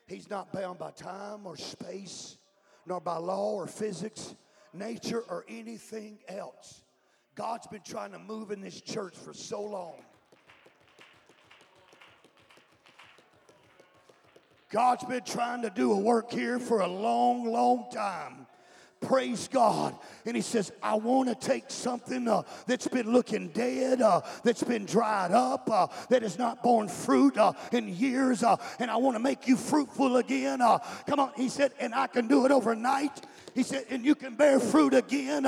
He's 0.07 0.29
not 0.29 0.53
bound 0.53 0.79
by 0.79 0.91
time 0.91 1.47
or 1.47 1.57
space, 1.57 2.37
nor 2.87 3.01
by 3.01 3.17
law 3.17 3.53
or 3.53 3.67
physics, 3.67 4.35
nature, 4.73 5.23
or 5.29 5.45
anything 5.49 6.19
else. 6.29 6.83
God's 7.35 7.67
been 7.67 7.83
trying 7.83 8.13
to 8.13 8.19
move 8.19 8.51
in 8.51 8.61
this 8.61 8.81
church 8.81 9.17
for 9.17 9.33
so 9.33 9.63
long. 9.63 9.95
God's 14.71 15.05
been 15.05 15.25
trying 15.25 15.63
to 15.63 15.71
do 15.71 15.93
a 15.93 15.99
work 15.99 16.31
here 16.31 16.59
for 16.59 16.81
a 16.81 16.89
long, 16.89 17.45
long 17.51 17.87
time. 17.93 18.47
Praise 19.05 19.49
God. 19.49 19.95
And 20.25 20.35
he 20.35 20.41
says, 20.41 20.73
I 20.83 20.95
want 20.95 21.29
to 21.29 21.35
take 21.35 21.65
something 21.69 22.27
uh, 22.27 22.43
that's 22.67 22.89
been 22.89 23.13
looking 23.13 23.49
dead, 23.49 24.01
uh, 24.01 24.23
that's 24.43 24.63
been 24.63 24.87
dried 24.87 25.33
up, 25.33 25.69
uh, 25.71 25.89
that 26.09 26.23
has 26.23 26.39
not 26.39 26.63
borne 26.63 26.89
fruit 26.89 27.37
uh, 27.37 27.53
in 27.73 27.89
years, 27.89 28.43
uh, 28.43 28.57
and 28.79 28.91
I 28.91 28.97
want 28.97 29.17
to 29.17 29.21
make 29.21 29.47
you 29.47 29.57
fruitful 29.57 30.17
again. 30.17 30.63
Uh, 30.63 30.79
come 31.07 31.21
on. 31.21 31.33
He 31.37 31.51
said, 31.51 31.73
and 31.79 31.95
I 31.95 32.07
can 32.07 32.29
do 32.29 32.47
it 32.47 32.53
overnight. 32.53 33.21
He 33.55 33.63
said, 33.63 33.85
and 33.91 34.05
you 34.05 34.15
can 34.15 34.37
bear 34.37 34.59
fruit 34.59 34.95
again. 34.95 35.43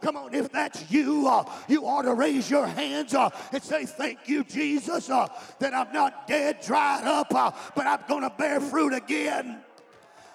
come 0.00 0.16
on. 0.16 0.32
If 0.32 0.50
that's 0.50 0.90
you, 0.90 1.30
you 1.68 1.86
ought 1.86 2.02
to 2.02 2.14
raise 2.14 2.50
your 2.50 2.66
hands 2.66 3.14
and 3.14 3.62
say, 3.62 3.84
Thank 3.84 4.26
you, 4.26 4.42
Jesus, 4.42 5.06
that 5.06 5.74
I'm 5.74 5.92
not 5.92 6.26
dead, 6.26 6.60
dried 6.62 7.04
up, 7.04 7.28
but 7.30 7.86
I'm 7.86 8.00
going 8.08 8.22
to 8.22 8.30
bear 8.36 8.60
fruit 8.60 8.94
again. 8.94 9.60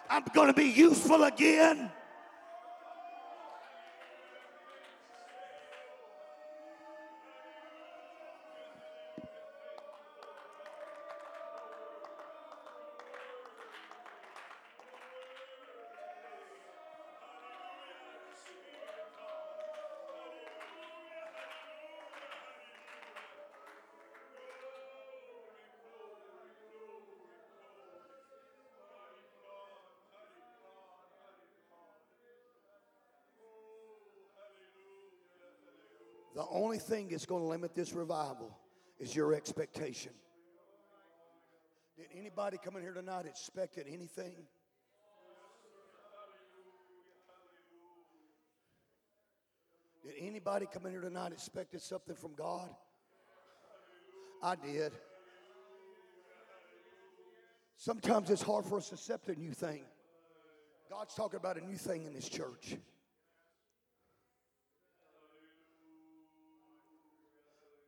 I'm 0.10 0.24
going 0.34 0.48
to 0.48 0.54
be 0.54 0.70
useful 0.70 1.24
again. 1.24 1.92
Only 36.78 36.88
thing 36.88 37.08
that's 37.10 37.26
going 37.26 37.42
to 37.42 37.48
limit 37.48 37.74
this 37.74 37.94
revival 37.94 38.56
is 39.00 39.16
your 39.16 39.34
expectation. 39.34 40.12
Did 41.98 42.08
anybody 42.16 42.58
come 42.64 42.76
in 42.76 42.84
here 42.84 42.94
tonight 42.94 43.26
expecting 43.26 43.86
anything? 43.88 44.34
Did 50.04 50.14
anybody 50.20 50.68
come 50.72 50.86
in 50.86 50.92
here 50.92 51.02
tonight 51.02 51.32
expecting 51.32 51.80
something 51.80 52.16
from 52.16 52.36
God? 52.36 52.70
I 54.44 54.56
did. 54.56 54.92
Sometimes 57.78 58.30
it's 58.30 58.44
hard 58.44 58.66
for 58.66 58.78
us 58.78 58.90
to 58.90 58.96
accept 58.96 59.30
a 59.30 59.36
new 59.36 59.52
thing. 59.52 59.82
God's 60.90 61.16
talking 61.16 61.38
about 61.38 61.58
a 61.58 61.66
new 61.66 61.78
thing 61.78 62.06
in 62.06 62.14
this 62.14 62.30
church. 62.30 62.78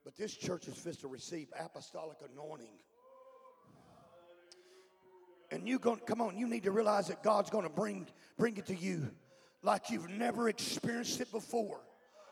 But 0.10 0.18
this 0.18 0.36
church 0.36 0.68
is 0.68 0.74
fit 0.74 1.00
to 1.02 1.08
receive 1.08 1.50
apostolic 1.64 2.18
anointing. 2.34 2.80
And 5.52 5.68
you 5.68 5.78
going 5.78 6.00
come 6.00 6.20
on, 6.20 6.36
you 6.36 6.48
need 6.48 6.64
to 6.64 6.72
realize 6.72 7.10
that 7.10 7.22
God's 7.22 7.52
to 7.52 7.70
bring 7.70 8.08
bring 8.36 8.58
it 8.58 8.66
to 8.66 8.76
you 8.76 9.08
like 9.62 9.92
you've 9.92 10.10
never 10.10 10.50
experienced 10.50 11.22
it 11.22 11.32
before. 11.32 11.82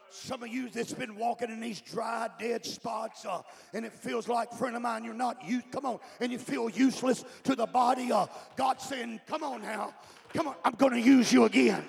Some 0.09 0.41
of 0.41 0.49
you 0.49 0.69
that's 0.69 0.91
been 0.91 1.17
walking 1.17 1.51
in 1.51 1.59
these 1.59 1.79
dry, 1.79 2.29
dead 2.39 2.65
spots, 2.65 3.27
uh, 3.27 3.43
and 3.75 3.85
it 3.85 3.93
feels 3.93 4.27
like, 4.27 4.51
friend 4.53 4.75
of 4.75 4.81
mine, 4.81 5.03
you're 5.03 5.13
not 5.13 5.45
you. 5.45 5.61
Come 5.71 5.85
on, 5.85 5.99
and 6.19 6.31
you 6.31 6.39
feel 6.39 6.69
useless 6.69 7.23
to 7.43 7.53
the 7.53 7.67
body. 7.67 8.11
Uh, 8.11 8.25
God's 8.55 8.85
saying, 8.85 9.21
"Come 9.27 9.43
on 9.43 9.61
now, 9.61 9.93
come 10.33 10.47
on. 10.47 10.55
I'm 10.65 10.73
going 10.73 10.93
to 10.93 10.99
use 10.99 11.31
you 11.31 11.43
again. 11.43 11.85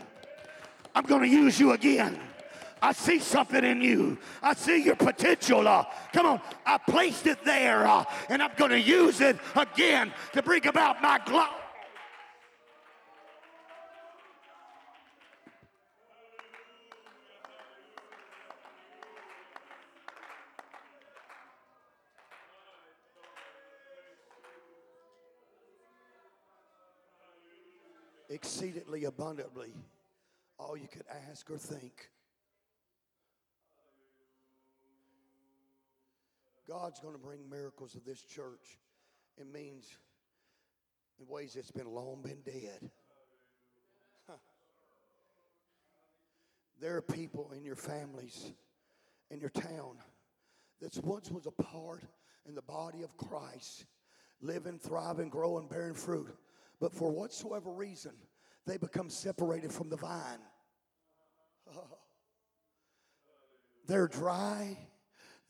I'm 0.95 1.05
going 1.05 1.23
to 1.23 1.29
use 1.29 1.59
you 1.59 1.73
again." 1.73 2.21
I 2.81 2.93
see 2.93 3.19
something 3.19 3.65
in 3.65 3.81
you. 3.81 4.19
I 4.43 4.55
see 4.55 4.83
your 4.83 4.97
potential. 4.97 5.67
Uh, 5.67 5.85
come 6.13 6.27
on, 6.27 6.41
I 6.65 6.79
placed 6.79 7.27
it 7.27 7.45
there, 7.45 7.87
uh, 7.87 8.05
and 8.29 8.43
I'm 8.43 8.53
going 8.57 8.71
to 8.71 8.81
use 8.81 9.21
it 9.21 9.37
again 9.57 10.13
to 10.33 10.43
bring 10.43 10.67
about 10.67 11.03
my 11.03 11.21
glory. 11.25 11.49
Exceedingly 28.31 29.05
abundantly, 29.05 29.73
all 30.59 30.77
you 30.77 30.87
could 30.87 31.07
ask 31.31 31.51
or 31.51 31.57
think 31.57 32.11
God's 36.69 37.01
going 37.01 37.15
to 37.15 37.21
bring 37.21 37.49
miracles 37.49 37.93
to 37.93 38.01
this 38.01 38.21
church. 38.21 38.79
It 39.39 39.51
means 39.53 39.89
in 41.19 41.27
ways 41.27 41.55
that's 41.55 41.71
been 41.71 41.87
long 41.87 42.23
been 42.23 42.43
dead. 42.45 42.91
There 46.81 46.97
are 46.97 47.03
people 47.03 47.51
in 47.57 47.65
your 47.65 47.75
families, 47.75 48.53
in 49.31 49.41
your 49.41 49.51
town, 49.51 49.97
that 50.81 50.97
once 51.03 51.29
was 51.31 51.47
a 51.47 51.51
part 51.51 52.05
in 52.47 52.55
the 52.55 52.63
body 52.63 53.03
of 53.03 53.17
Christ, 53.17 53.87
living, 54.41 54.79
thriving, 54.79 55.29
growing, 55.29 55.67
bearing 55.67 55.95
fruit. 55.95 56.29
But 56.81 56.95
for 56.95 57.11
whatsoever 57.11 57.71
reason, 57.73 58.13
they 58.65 58.77
become 58.77 59.11
separated 59.11 59.73
from 59.73 59.89
the 59.89 59.97
vine. 59.97 60.39
They're 63.89 64.07
dry, 64.07 64.79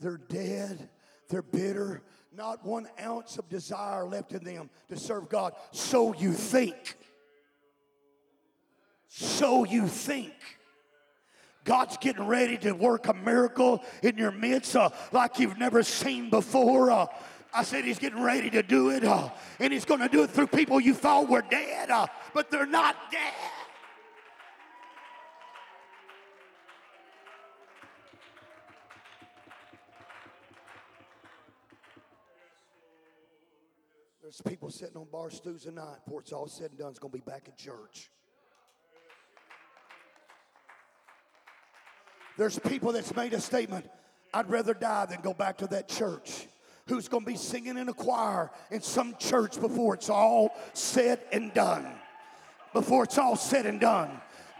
they're 0.00 0.20
dead, 0.28 0.88
they're 1.28 1.42
bitter, 1.42 2.02
not 2.34 2.64
one 2.64 2.88
ounce 3.02 3.38
of 3.38 3.48
desire 3.48 4.04
left 4.04 4.32
in 4.32 4.44
them 4.44 4.70
to 4.88 4.96
serve 4.96 5.28
God. 5.28 5.54
So 5.72 6.14
you 6.14 6.32
think. 6.32 6.96
So 9.08 9.64
you 9.64 9.86
think. 9.86 10.32
God's 11.64 11.98
getting 11.98 12.26
ready 12.26 12.56
to 12.58 12.72
work 12.72 13.08
a 13.08 13.14
miracle 13.14 13.82
in 14.02 14.16
your 14.16 14.30
midst 14.30 14.74
uh, 14.74 14.88
like 15.12 15.38
you've 15.38 15.58
never 15.58 15.82
seen 15.82 16.30
before. 16.30 16.90
Uh, 16.90 17.06
I 17.52 17.62
said 17.62 17.84
he's 17.84 17.98
getting 17.98 18.22
ready 18.22 18.48
to 18.50 18.62
do 18.62 18.90
it, 18.90 19.04
uh, 19.04 19.28
and 19.58 19.72
he's 19.72 19.84
going 19.84 20.00
to 20.00 20.08
do 20.08 20.22
it 20.22 20.30
through 20.30 20.46
people 20.46 20.80
you 20.80 20.94
thought 20.94 21.28
were 21.28 21.42
dead, 21.42 21.90
uh, 21.90 22.06
but 22.32 22.50
they're 22.50 22.66
not 22.66 22.96
dead. 23.10 23.57
There's 34.28 34.42
people 34.42 34.68
sitting 34.68 34.98
on 34.98 35.06
bar 35.10 35.30
stools 35.30 35.62
tonight. 35.62 36.00
Before 36.04 36.20
it's 36.20 36.34
all 36.34 36.48
said 36.48 36.68
and 36.68 36.78
done, 36.78 36.90
it's 36.90 36.98
going 36.98 37.12
to 37.12 37.16
be 37.16 37.24
back 37.24 37.48
in 37.48 37.54
church. 37.56 38.10
There's 42.36 42.58
people 42.58 42.92
that's 42.92 43.16
made 43.16 43.32
a 43.32 43.40
statement 43.40 43.86
I'd 44.34 44.50
rather 44.50 44.74
die 44.74 45.06
than 45.06 45.22
go 45.22 45.32
back 45.32 45.56
to 45.58 45.66
that 45.68 45.88
church. 45.88 46.46
Who's 46.88 47.08
going 47.08 47.24
to 47.24 47.30
be 47.30 47.38
singing 47.38 47.78
in 47.78 47.88
a 47.88 47.94
choir 47.94 48.50
in 48.70 48.82
some 48.82 49.16
church 49.18 49.58
before 49.58 49.94
it's 49.94 50.10
all 50.10 50.54
said 50.74 51.20
and 51.32 51.54
done? 51.54 51.86
Before 52.74 53.04
it's 53.04 53.16
all 53.16 53.34
said 53.34 53.64
and 53.64 53.80
done. 53.80 54.10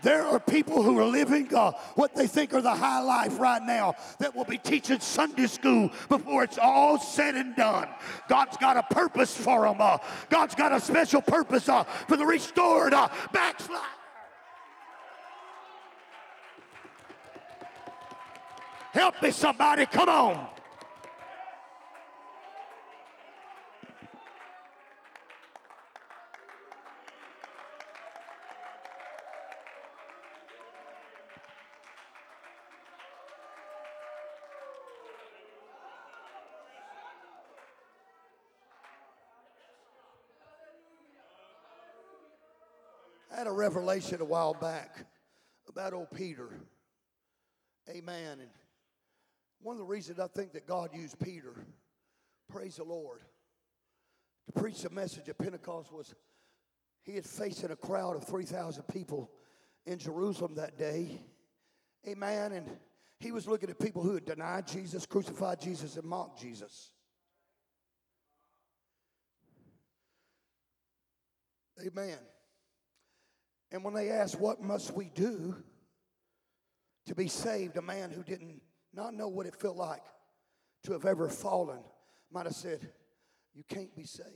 There 0.03 0.25
are 0.25 0.39
people 0.39 0.83
who 0.83 0.99
are 0.99 1.05
living 1.05 1.53
uh, 1.55 1.73
what 1.95 2.15
they 2.15 2.27
think 2.27 2.55
are 2.55 2.63
the 2.63 2.75
high 2.75 3.01
life 3.01 3.39
right 3.39 3.63
now 3.63 3.95
that 4.19 4.35
will 4.35 4.45
be 4.45 4.59
teaching 4.59 5.01
Sunday 5.01 5.47
school 5.47 5.91
before 6.09 6.45
it's 6.45 6.59
all 6.59 6.99
said 6.99 7.35
and 7.35 7.57
done. 7.57 7.89
God's 8.29 8.57
got 8.57 8.77
a 8.77 8.83
purpose 8.95 9.37
for 9.37 9.67
them. 9.67 9.81
Uh, 9.81 9.99
God's 10.29 10.55
got 10.55 10.73
a 10.73 10.81
special 10.81 11.21
purpose 11.21 11.69
uh, 11.69 11.85
for 11.85 12.17
the 12.17 12.27
restored 12.27 12.95
uh. 12.95 13.09
Help 18.93 19.23
me, 19.23 19.31
somebody. 19.31 19.87
Come 19.87 20.09
on. 20.09 20.58
Revelation 43.69 44.23
a 44.23 44.25
while 44.25 44.55
back 44.55 45.05
about 45.69 45.93
old 45.93 46.11
Peter. 46.11 46.49
Amen. 47.91 48.39
And 48.41 48.49
one 49.61 49.75
of 49.75 49.79
the 49.79 49.85
reasons 49.85 50.19
I 50.19 50.27
think 50.27 50.53
that 50.53 50.67
God 50.67 50.89
used 50.95 51.19
Peter, 51.19 51.53
praise 52.49 52.77
the 52.77 52.85
Lord, 52.85 53.21
to 54.47 54.59
preach 54.59 54.81
the 54.81 54.89
message 54.89 55.29
at 55.29 55.37
Pentecost 55.37 55.93
was 55.93 56.15
he 57.03 57.17
had 57.17 57.27
facing 57.27 57.71
a 57.71 57.77
crowd 57.77 58.17
of 58.17 58.25
3,000 58.25 58.85
people 58.85 59.31
in 59.85 59.99
Jerusalem 59.99 60.55
that 60.55 60.79
day. 60.79 61.21
Amen. 62.09 62.53
And 62.53 62.67
he 63.21 63.33
was 63.33 63.47
looking 63.47 63.69
at 63.69 63.79
people 63.79 64.03
who 64.03 64.15
had 64.15 64.25
denied 64.25 64.67
Jesus, 64.67 65.05
crucified 65.05 65.61
Jesus, 65.61 65.97
and 65.97 66.07
mocked 66.07 66.41
Jesus. 66.41 66.93
Amen. 71.87 72.17
And 73.71 73.85
when 73.85 73.95
they 73.95 74.11
asked, 74.11 74.41
What 74.41 74.63
must 74.63 74.95
we 74.95 75.11
do 75.15 75.57
to 77.07 77.15
be 77.15 77.29
saved? 77.29 77.77
A 77.77 77.83
man 77.83 78.11
who 78.11 78.23
didn't 78.23 78.61
not 78.95 79.15
know 79.15 79.29
what 79.29 79.47
it 79.47 79.55
felt 79.55 79.77
like 79.77 80.03
to 80.85 80.93
have 80.93 81.05
ever 81.05 81.29
fallen 81.29 81.81
might 82.31 82.47
have 82.47 82.55
said, 82.55 82.81
You 83.55 83.65
can't 83.69 83.95
be 83.95 84.05
saved. 84.05 84.29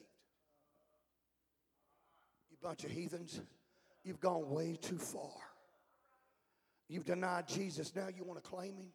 You 2.50 2.56
bunch 2.62 2.84
of 2.84 2.90
heathens, 2.90 3.40
you've 4.04 4.20
gone 4.20 4.50
way 4.50 4.76
too 4.80 4.98
far. 4.98 5.30
You've 6.88 7.06
denied 7.06 7.48
Jesus, 7.48 7.94
now 7.96 8.08
you 8.14 8.24
want 8.24 8.42
to 8.42 8.50
claim 8.50 8.76
him? 8.76 8.92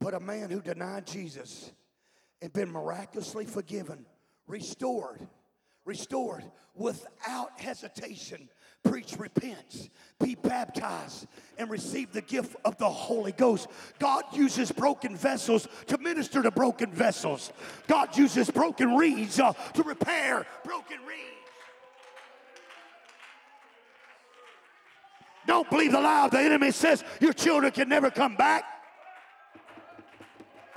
But 0.00 0.14
a 0.14 0.20
man 0.20 0.50
who 0.50 0.62
denied 0.62 1.06
Jesus 1.06 1.72
and 2.40 2.52
been 2.52 2.70
miraculously 2.70 3.44
forgiven, 3.44 4.06
restored, 4.46 5.26
restored 5.84 6.44
without 6.74 7.60
hesitation, 7.60 8.48
preach 8.84 9.16
repentance, 9.18 9.90
be 10.20 10.34
baptized, 10.34 11.26
and 11.58 11.68
receive 11.70 12.12
the 12.12 12.22
gift 12.22 12.56
of 12.64 12.76
the 12.78 12.88
Holy 12.88 13.32
Ghost. 13.32 13.68
God 13.98 14.24
uses 14.32 14.72
broken 14.72 15.16
vessels 15.16 15.68
to 15.86 15.98
minister 15.98 16.42
to 16.42 16.50
broken 16.50 16.90
vessels. 16.90 17.52
God 17.86 18.16
uses 18.16 18.50
broken 18.50 18.96
reeds 18.96 19.40
uh, 19.40 19.52
to 19.74 19.82
repair 19.82 20.46
broken 20.64 20.98
reeds. 21.06 21.22
Don't 25.46 25.68
believe 25.70 25.92
the 25.92 26.00
lie 26.00 26.28
the 26.28 26.38
enemy 26.40 26.70
says 26.70 27.02
your 27.20 27.32
children 27.32 27.72
can 27.72 27.88
never 27.88 28.10
come 28.10 28.36
back. 28.36 28.64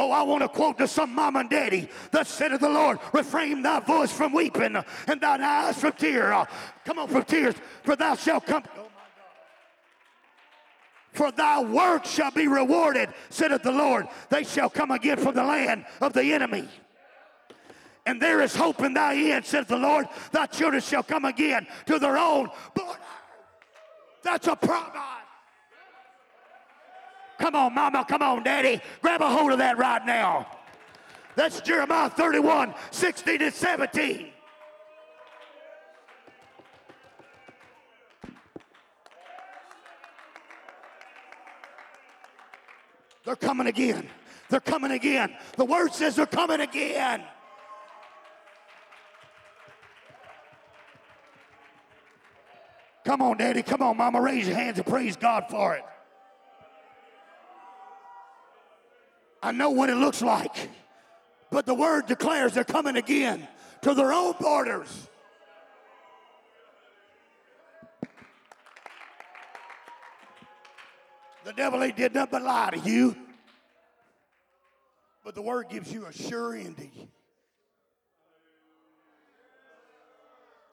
Oh, 0.02 0.10
I 0.10 0.24
want 0.24 0.42
to 0.42 0.50
quote 0.50 0.80
to 0.80 0.88
some 0.88 1.14
mom 1.14 1.36
and 1.36 1.48
daddy. 1.48 1.88
Thus 2.10 2.28
said 2.28 2.52
of 2.54 2.60
the 2.60 2.70
Lord, 2.70 2.98
refrain 3.14 3.62
thy 3.62 3.80
voice 3.82 4.12
from 4.12 4.34
weeping 4.34 4.76
and 4.76 5.22
thine 5.22 5.44
eyes 5.44 5.78
from 5.78 5.92
tears. 5.92 6.34
Uh, 6.34 6.46
come 6.84 6.98
on, 6.98 7.08
from 7.08 7.24
tears, 7.24 7.54
for 7.84 7.96
thou 7.96 8.16
shalt 8.16 8.48
come. 8.48 8.64
Oh, 8.80 8.88
for 11.14 11.32
thy 11.32 11.62
work 11.62 12.06
shall 12.06 12.32
be 12.32 12.48
rewarded, 12.48 13.10
saith 13.30 13.62
the 13.62 13.72
Lord. 13.72 14.08
They 14.30 14.44
shall 14.44 14.72
come 14.72 14.90
again 14.90 15.18
from 15.18 15.36
the 15.36 15.44
land 15.44 15.86
of 16.02 16.14
the 16.14 16.34
enemy. 16.34 16.68
And 18.08 18.20
there 18.20 18.42
is 18.42 18.56
hope 18.56 18.82
in 18.82 18.96
thy 18.96 19.16
end, 19.16 19.46
saith 19.46 19.68
the 19.68 19.78
Lord. 19.78 20.08
Thy 20.32 20.48
children 20.48 20.82
shall 20.82 21.04
come 21.04 21.26
again 21.26 21.68
to 21.86 22.00
their 22.00 22.18
own. 22.18 22.50
That's 24.24 24.48
a 24.48 24.56
promise. 24.56 25.21
Come 27.42 27.56
on, 27.56 27.74
mama. 27.74 28.06
Come 28.08 28.22
on, 28.22 28.44
daddy. 28.44 28.80
Grab 29.02 29.22
a 29.22 29.28
hold 29.28 29.52
of 29.52 29.58
that 29.58 29.76
right 29.80 30.06
now. 30.06 30.46
That's 31.36 31.60
Jeremiah 31.60 32.08
31, 32.08 32.76
16 32.92 33.42
and 33.42 33.54
17. 33.54 34.28
They're 43.26 43.36
coming 43.36 43.66
again. 43.66 44.08
They're 44.50 44.60
coming 44.60 44.92
again. 44.92 45.36
The 45.58 45.66
word 45.66 45.94
says 45.94 46.16
they're 46.16 46.28
coming 46.28 46.62
again. 46.62 47.24
Come 53.04 53.24
on, 53.24 53.38
Daddy. 53.38 53.64
Come 53.64 53.82
on, 53.82 53.98
Mama. 53.98 54.22
Raise 54.22 54.48
your 54.48 54.56
hands 54.56 54.78
and 54.78 54.86
praise 54.86 55.16
God 55.16 55.46
for 55.50 55.74
it. 55.74 55.84
I 59.44 59.52
know 59.52 59.72
what 59.72 59.90
it 59.90 59.96
looks 59.96 60.22
like, 60.22 60.70
but 61.50 61.66
the 61.66 61.74
word 61.74 62.06
declares 62.06 62.54
they're 62.54 62.64
coming 62.64 62.96
again 62.96 63.48
to 63.82 63.94
their 63.94 64.14
own 64.14 64.36
borders. 64.40 65.08
The 71.44 71.54
devil 71.54 71.82
ain't 71.82 71.98
did 71.98 72.14
nothing 72.14 72.32
but 72.32 72.44
lie 72.44 72.70
to 72.72 72.80
you. 72.80 73.16
But 75.24 75.36
the 75.36 75.42
word 75.42 75.70
gives 75.70 75.92
you 75.92 76.06
a 76.06 76.14
sure 76.14 76.56
ending. 76.56 76.92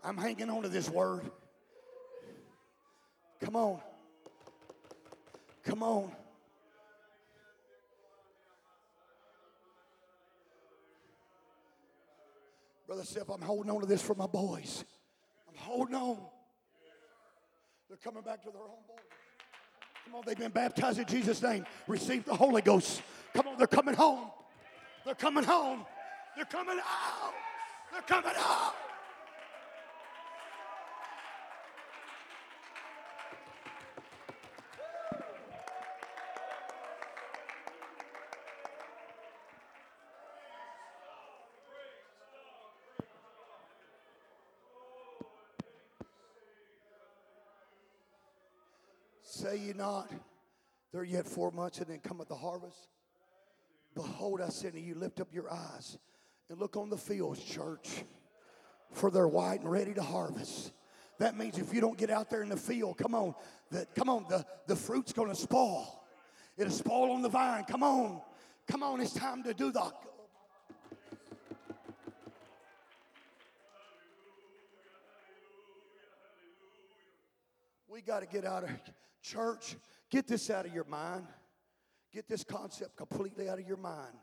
I'm 0.05 0.17
hanging 0.17 0.49
on 0.51 0.63
to 0.63 0.69
this 0.69 0.89
word. 0.89 1.31
Come 3.41 3.57
on. 3.57 3.81
Come 5.65 5.83
on. 5.83 6.13
Brother 12.89 13.05
Seth, 13.05 13.29
I'm 13.29 13.43
holding 13.43 13.71
on 13.71 13.83
to 13.83 13.87
this 13.87 14.01
for 14.01 14.15
my 14.15 14.27
boys. 14.27 14.83
I'm 15.47 15.55
holding 15.57 15.95
on. 15.95 16.17
They're 17.87 17.99
coming 17.99 18.23
back 18.23 18.43
to 18.45 18.51
their 18.51 18.63
own. 18.63 18.79
Come 20.07 20.15
on, 20.15 20.23
they've 20.27 20.39
been 20.39 20.51
baptized 20.51 20.99
in 20.99 21.05
Jesus' 21.05 21.43
name. 21.43 21.67
Receive 21.87 22.25
the 22.25 22.35
Holy 22.35 22.63
Ghost. 22.63 23.03
Come 23.35 23.47
on, 23.47 23.59
they're 23.59 23.67
coming 23.67 23.95
home. 23.95 24.31
They're 25.05 25.15
coming 25.15 25.45
home. 25.45 25.85
They're 26.35 26.47
coming 26.47 26.79
out. 26.79 27.35
They're 27.93 28.01
coming 28.03 28.33
out. 28.39 28.75
Say 49.39 49.57
ye 49.67 49.73
not, 49.73 50.11
there 50.93 51.05
yet 51.05 51.25
four 51.25 51.53
months, 51.53 51.79
and 51.79 51.87
then 51.87 52.01
cometh 52.01 52.27
the 52.27 52.35
harvest. 52.35 52.89
Behold, 53.95 54.41
I 54.41 54.49
say 54.49 54.69
to 54.69 54.81
you, 54.81 54.97
lift 54.97 55.21
up 55.21 55.29
your 55.33 55.49
eyes 55.49 55.97
and 56.51 56.59
look 56.59 56.77
on 56.77 56.91
the 56.91 56.97
fields, 56.97 57.45
church, 57.45 58.03
for 58.91 59.13
they're 59.13 59.29
white 59.29 59.61
and 59.61 59.71
ready 59.71 59.95
to 59.95 60.03
harvest. 60.03 60.73
That 61.21 61.39
means 61.39 61.57
if 61.57 61.73
you 61.73 61.81
don't 61.81 61.97
get 61.97 62.11
out 62.11 62.31
there 62.31 62.43
in 62.43 62.49
the 62.49 62.57
field, 62.57 62.99
come 62.99 63.15
on, 63.15 63.33
the, 63.71 63.87
come 63.95 64.09
on, 64.09 64.27
the, 64.29 64.45
the 64.67 64.75
fruit's 64.75 65.13
gonna 65.13 65.37
spoil. 65.37 66.03
It'll 66.57 66.73
spoil 66.73 67.13
on 67.13 67.23
the 67.23 67.29
vine. 67.29 67.63
Come 67.63 67.85
on, 67.85 68.21
come 68.67 68.83
on, 68.83 69.01
it's 69.01 69.13
time 69.13 69.45
to 69.45 69.55
do 69.55 69.71
the 69.71 69.89
got 78.09 78.21
to 78.21 78.27
get 78.27 78.47
out 78.47 78.65
of 78.65 78.71
church. 79.23 79.77
Get 80.11 80.27
this 80.27 80.49
out 80.49 80.65
of 80.65 80.73
your 80.73 80.85
mind. 80.85 81.27
Get 82.11 82.27
this 82.27 82.43
concept 82.43 82.97
completely 82.97 83.51
out 83.51 83.59
of 83.59 83.69
your 83.69 83.77
mind. 83.77 84.17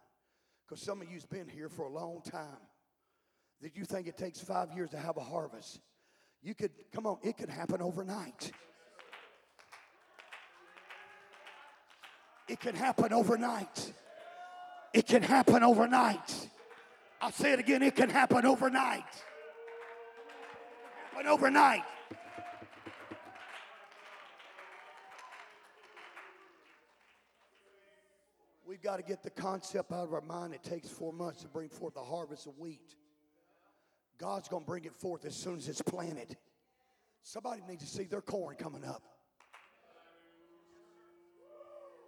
Because 0.68 0.84
some 0.84 1.04
of 1.04 1.12
you's 1.12 1.26
been 1.26 1.48
here 1.48 1.70
for 1.70 1.86
a 1.86 1.90
long 1.90 2.22
time. 2.24 2.58
Did 3.62 3.78
you 3.78 3.86
think 3.86 4.08
it 4.08 4.18
takes 4.18 4.42
five 4.42 4.72
years 4.76 4.90
to 4.90 4.98
have 4.98 5.18
a 5.18 5.22
harvest. 5.22 5.80
You 6.42 6.56
could, 6.56 6.72
come 6.92 7.06
on, 7.06 7.18
it 7.22 7.38
could 7.38 7.50
happen 7.50 7.80
overnight. 7.80 8.52
It 12.50 12.60
can 12.60 12.74
happen 12.74 13.14
overnight. 13.14 13.94
It 14.96 15.06
can 15.06 15.22
happen 15.22 15.62
overnight. 15.64 16.50
I'll 17.22 17.32
say 17.32 17.54
it 17.54 17.60
again, 17.60 17.84
it 17.84 17.96
can 17.96 18.10
happen 18.10 18.48
overnight. 18.48 19.04
Happen 21.12 21.28
overnight. 21.28 21.84
We've 28.76 28.84
got 28.84 28.98
to 28.98 29.04
get 29.04 29.24
the 29.24 29.30
concept 29.30 29.94
out 29.94 30.04
of 30.04 30.14
our 30.14 30.20
mind. 30.20 30.54
It 30.54 30.62
takes 30.62 30.90
four 30.90 31.14
months 31.14 31.44
to 31.44 31.48
bring 31.48 31.70
forth 31.70 31.94
the 31.94 32.04
harvest 32.04 32.46
of 32.46 32.60
wheat. 32.60 32.94
God's 34.18 34.50
going 34.50 34.64
to 34.64 34.68
bring 34.68 34.84
it 34.84 34.94
forth 34.94 35.24
as 35.24 35.34
soon 35.34 35.60
as 35.60 35.70
it's 35.70 35.82
planted. 35.82 36.36
Somebody 37.24 37.62
needs 37.70 37.86
to 37.86 37.90
see 37.90 38.04
their 38.04 38.20
corn 38.20 38.58
coming 38.58 38.84
up. 38.84 39.02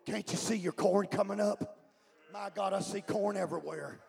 Can't 0.06 0.30
you 0.30 0.38
see 0.38 0.58
your 0.58 0.74
corn 0.74 1.08
coming 1.08 1.40
up? 1.40 1.78
My 2.34 2.50
God, 2.54 2.74
I 2.74 2.82
see 2.82 3.00
corn 3.00 3.38
everywhere. 3.38 4.00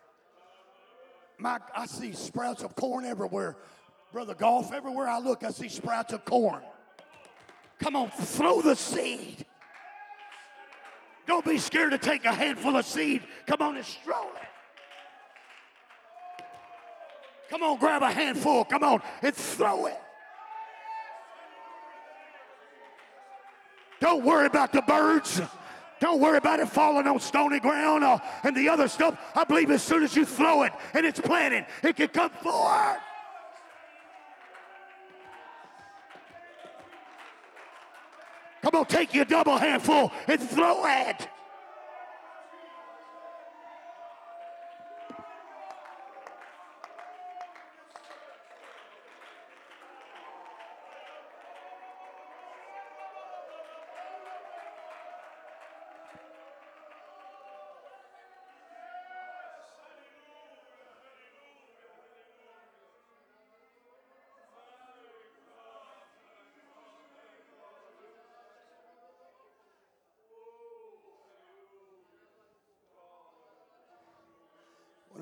My, 1.39 1.61
I 1.77 1.87
see 1.87 2.13
sprouts 2.13 2.65
of 2.65 2.75
corn 2.75 3.05
everywhere. 3.05 3.57
Brother 4.13 4.35
Golf, 4.35 4.73
everywhere 4.73 5.07
I 5.07 5.21
look, 5.21 5.45
I 5.45 5.51
see 5.51 5.69
sprouts 5.69 6.13
of 6.13 6.25
corn. 6.25 6.63
Come 7.79 7.95
on, 7.95 8.11
throw 8.11 8.63
the 8.63 8.75
seed. 8.75 9.47
Don't 11.29 11.45
be 11.45 11.59
scared 11.59 11.91
to 11.91 11.99
take 11.99 12.25
a 12.25 12.33
handful 12.33 12.75
of 12.75 12.87
seed. 12.87 13.23
Come 13.47 13.61
on 13.61 13.77
and 13.77 13.85
stroll 13.85 14.31
it. 14.35 14.49
Come 17.51 17.63
on, 17.63 17.79
grab 17.79 18.03
a 18.03 18.11
handful. 18.11 18.65
Come 18.65 18.83
on 18.83 19.03
and 19.21 19.35
throw 19.35 19.87
it. 19.87 20.01
Don't 24.01 24.25
worry 24.25 24.47
about 24.47 24.73
the 24.73 24.81
birds. 24.81 25.43
Don't 26.01 26.19
worry 26.19 26.39
about 26.39 26.61
it 26.61 26.69
falling 26.71 27.07
on 27.07 27.21
stony 27.21 27.61
ground 27.61 28.05
uh, 28.05 28.19
and 28.43 28.57
the 28.57 28.71
other 28.71 28.89
stuff. 28.89 29.19
I 29.35 29.45
believe 29.45 29.71
as 29.71 29.83
soon 29.83 30.05
as 30.05 30.17
you 30.17 30.25
throw 30.25 30.63
it 30.63 30.73
and 30.95 31.05
it's 31.05 31.21
planted, 31.21 31.67
it 31.83 31.97
can 31.97 32.09
come 32.09 32.31
forward. 32.31 33.01
On, 38.79 38.87
take 38.87 39.13
your 39.13 39.25
double 39.25 39.57
handful 39.57 40.13
and 40.29 40.41
throw 40.41 40.85
it. 40.87 41.29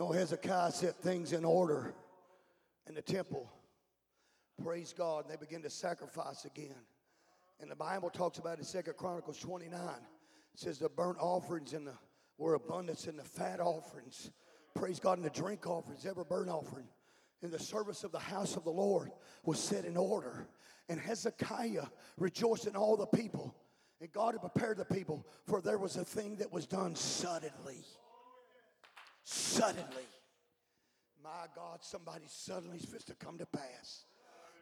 Old 0.02 0.16
Hezekiah 0.16 0.72
set 0.72 0.96
things 0.96 1.32
in 1.32 1.44
order 1.44 1.94
in 2.86 2.94
the 2.94 3.02
temple, 3.02 3.50
praise 4.62 4.94
God, 4.96 5.24
and 5.24 5.32
they 5.32 5.36
begin 5.36 5.62
to 5.62 5.70
sacrifice 5.70 6.44
again. 6.44 6.74
And 7.60 7.70
the 7.70 7.76
Bible 7.76 8.10
talks 8.10 8.38
about 8.38 8.58
in 8.58 8.64
Second 8.64 8.96
Chronicles 8.96 9.38
29. 9.38 9.78
It 9.80 10.60
says 10.60 10.78
the 10.78 10.88
burnt 10.88 11.18
offerings 11.18 11.72
and 11.72 11.86
the 11.86 11.94
were 12.38 12.54
abundance 12.54 13.06
in 13.06 13.16
the 13.16 13.24
fat 13.24 13.60
offerings. 13.60 14.30
Praise 14.74 15.00
God, 15.00 15.16
and 15.18 15.24
the 15.24 15.30
drink 15.30 15.66
offerings, 15.66 16.04
every 16.04 16.24
burnt 16.24 16.50
offering. 16.50 16.88
In 17.42 17.50
the 17.50 17.58
service 17.58 18.04
of 18.04 18.12
the 18.12 18.18
house 18.18 18.56
of 18.56 18.64
the 18.64 18.70
Lord 18.70 19.10
was 19.44 19.58
set 19.58 19.84
in 19.84 19.96
order. 19.96 20.46
And 20.88 21.00
Hezekiah 21.00 21.86
rejoiced 22.18 22.66
in 22.66 22.76
all 22.76 22.96
the 22.96 23.06
people. 23.06 23.54
And 24.00 24.12
God 24.12 24.34
had 24.34 24.40
prepared 24.42 24.76
the 24.76 24.84
people, 24.84 25.26
for 25.46 25.62
there 25.62 25.78
was 25.78 25.96
a 25.96 26.04
thing 26.04 26.36
that 26.36 26.52
was 26.52 26.66
done 26.66 26.94
suddenly 26.94 27.84
suddenly. 29.26 30.06
My 31.22 31.46
God, 31.54 31.80
somebody 31.82 32.24
suddenly 32.28 32.76
is 32.76 32.84
supposed 32.84 33.08
to 33.08 33.14
come 33.14 33.36
to 33.38 33.46
pass 33.46 34.04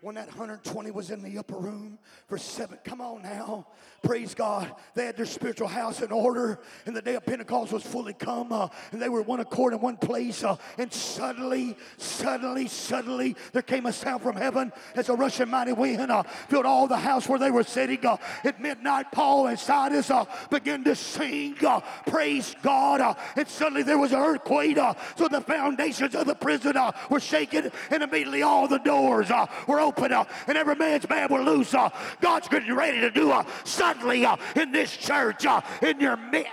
when 0.05 0.17
that 0.17 0.29
120 0.29 0.91
was 0.91 1.11
in 1.11 1.23
the 1.23 1.39
upper 1.39 1.57
room 1.57 1.99
for 2.27 2.37
seven. 2.37 2.77
Come 2.85 3.01
on 3.01 3.23
now. 3.23 3.67
Praise 4.03 4.35
God. 4.35 4.71
They 4.95 5.07
had 5.07 5.17
their 5.17 5.25
spiritual 5.25 5.67
house 5.67 6.03
in 6.03 6.13
order, 6.13 6.61
and 6.85 6.95
the 6.95 7.01
day 7.01 7.15
of 7.15 7.25
Pentecost 7.25 7.73
was 7.73 7.83
fully 7.83 8.13
come, 8.13 8.53
uh, 8.53 8.69
and 8.93 9.01
they 9.01 9.09
were 9.09 9.23
one 9.23 9.41
accord 9.41 9.73
in 9.73 9.81
one 9.81 9.97
place. 9.97 10.45
Uh, 10.45 10.57
and 10.77 10.93
suddenly, 10.93 11.75
suddenly, 11.97 12.69
suddenly, 12.69 13.35
there 13.53 13.63
came 13.63 13.87
a 13.87 13.93
sound 13.95 14.23
from 14.23 14.37
heaven 14.37 14.75
as 14.95 15.09
a 15.09 15.15
rushing 15.15 15.49
mighty 15.49 15.73
wind 15.73 16.13
uh, 16.13 16.23
filled 16.51 16.67
all 16.67 16.87
the 16.87 16.99
house 16.99 17.27
where 17.27 17.39
they 17.39 17.51
were 17.51 17.65
sitting. 17.65 18.05
Uh, 18.05 18.19
at 18.45 18.61
midnight, 18.61 19.07
Paul 19.11 19.47
and 19.47 19.59
Silas 19.59 20.11
uh, 20.11 20.27
began 20.51 20.85
to 20.85 20.95
sing, 20.95 21.57
uh, 21.67 21.81
Praise 22.07 22.55
God. 22.63 23.17
and 23.37 23.49
suddenly 23.49 23.83
there 23.83 23.97
was 23.97 24.13
an 24.13 24.19
earthquake, 24.19 24.77
so 25.17 25.29
the 25.29 25.41
foundations 25.41 26.15
of 26.15 26.27
the 26.27 26.35
prison 26.35 26.77
were 27.09 27.21
shaken, 27.21 27.73
and 27.91 28.03
immediately 28.03 28.43
all 28.43 28.69
the 28.69 28.81
doors 28.81 29.31
were 29.67 29.81
open 29.81 29.94
open 29.97 30.27
and 30.47 30.59
every 30.59 30.75
man's 30.75 31.09
man 31.09 31.29
will 31.31 31.43
lose. 31.43 31.75
Uh, 31.75 31.91
God's 32.21 32.49
getting 32.49 32.75
ready 32.75 33.01
to 33.01 33.11
do 33.11 33.31
uh, 33.31 33.45
suddenly 33.65 34.25
uh, 34.25 34.37
in 34.57 34.73
this 34.73 34.97
church, 34.97 35.47
in 35.83 36.01
your 36.01 36.17
midst. 36.17 36.51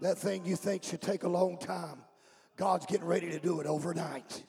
That 0.00 0.16
thing 0.16 0.46
you 0.46 0.54
think 0.54 0.84
should 0.84 1.02
take 1.02 1.24
a 1.24 1.28
long 1.28 1.58
time, 1.58 1.98
God's 2.56 2.86
getting 2.86 3.06
ready 3.06 3.30
to 3.30 3.40
do 3.40 3.60
it 3.60 3.66
overnight. 3.66 4.44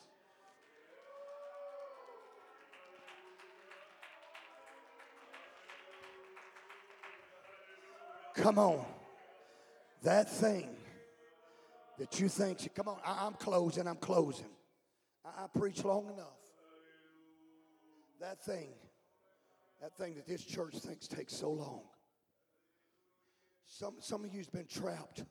Come 8.40 8.58
on. 8.58 8.86
That 10.04 10.30
thing 10.30 10.70
that 11.98 12.20
you 12.22 12.30
think, 12.30 12.60
should- 12.60 12.74
come 12.74 12.88
on, 12.88 12.98
I, 13.06 13.28
am 13.28 13.34
closing, 13.34 13.86
I'm 13.86 13.98
closing. 13.98 14.48
I, 15.26 15.44
I 15.44 15.48
preach 15.48 15.84
long 15.84 16.06
enough. 16.10 16.38
That 18.22 18.42
thing, 18.44 18.70
that 19.82 19.94
thing 19.98 20.16
that 20.16 20.26
this 20.26 20.44
church 20.44 20.76
thinks 20.76 21.08
takes 21.08 21.36
so 21.36 21.52
long. 21.52 21.82
Some, 23.68 23.96
some 24.00 24.24
of 24.24 24.34
you's 24.34 24.50
been 24.50 24.68
trapped 24.68 25.24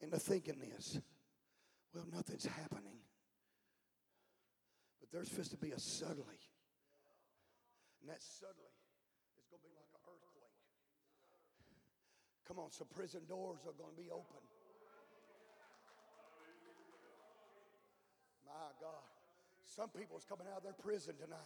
into 0.00 0.18
thinking 0.18 0.58
this. 0.58 0.98
Well, 1.94 2.04
nothing's 2.12 2.46
happening. 2.46 2.98
But 5.00 5.12
there's 5.12 5.28
supposed 5.28 5.50
to 5.50 5.58
be 5.58 5.72
a 5.72 5.78
suddenly. 5.78 6.40
And 8.00 8.10
that 8.10 8.22
suddenly 8.22 8.72
is 9.38 9.46
going 9.50 9.60
to 9.60 9.68
be 9.68 9.74
like 9.76 9.88
an 9.94 10.00
earthquake. 10.08 10.42
Come 12.46 12.58
on, 12.58 12.70
some 12.70 12.88
prison 12.94 13.20
doors 13.28 13.60
are 13.66 13.76
going 13.78 13.94
to 13.94 14.02
be 14.02 14.10
open. 14.10 14.42
My 18.46 18.70
God. 18.80 19.02
Some 19.64 19.88
people 19.88 20.18
is 20.18 20.24
coming 20.24 20.46
out 20.50 20.58
of 20.58 20.62
their 20.64 20.74
prison 20.74 21.14
tonight. 21.22 21.38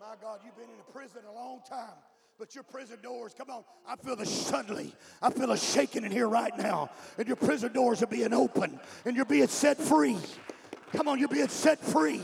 My 0.00 0.14
God, 0.20 0.40
you've 0.44 0.56
been 0.56 0.64
in 0.64 0.80
a 0.80 0.92
prison 0.92 1.22
a 1.28 1.32
long 1.32 1.60
time. 1.68 1.98
But 2.38 2.54
your 2.54 2.62
prison 2.62 2.98
doors, 3.02 3.34
come 3.36 3.50
on, 3.50 3.64
I 3.86 3.96
feel 3.96 4.14
the 4.14 4.24
suddenly, 4.24 4.94
I 5.20 5.30
feel 5.30 5.50
a 5.50 5.58
shaking 5.58 6.04
in 6.04 6.12
here 6.12 6.28
right 6.28 6.56
now. 6.56 6.90
And 7.18 7.26
your 7.26 7.36
prison 7.36 7.72
doors 7.72 8.00
are 8.00 8.06
being 8.06 8.32
open 8.32 8.78
and 9.04 9.16
you're 9.16 9.24
being 9.24 9.48
set 9.48 9.76
free. 9.76 10.16
Come 10.92 11.08
on, 11.08 11.18
you're 11.18 11.28
being 11.28 11.48
set 11.48 11.80
free. 11.80 12.22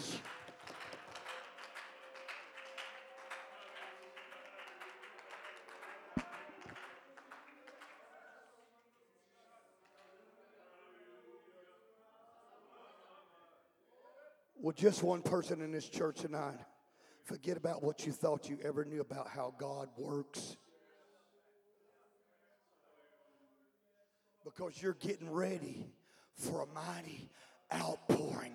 Just 14.74 15.02
one 15.02 15.22
person 15.22 15.60
in 15.60 15.72
this 15.72 15.88
church 15.88 16.20
tonight, 16.20 16.58
forget 17.22 17.56
about 17.56 17.82
what 17.82 18.06
you 18.06 18.12
thought 18.12 18.48
you 18.48 18.58
ever 18.64 18.84
knew 18.84 19.00
about 19.00 19.28
how 19.28 19.54
God 19.58 19.88
works. 19.96 20.56
Because 24.44 24.80
you're 24.82 24.94
getting 24.94 25.30
ready 25.30 25.86
for 26.36 26.62
a 26.62 26.66
mighty 26.74 27.30
outpouring 27.72 28.52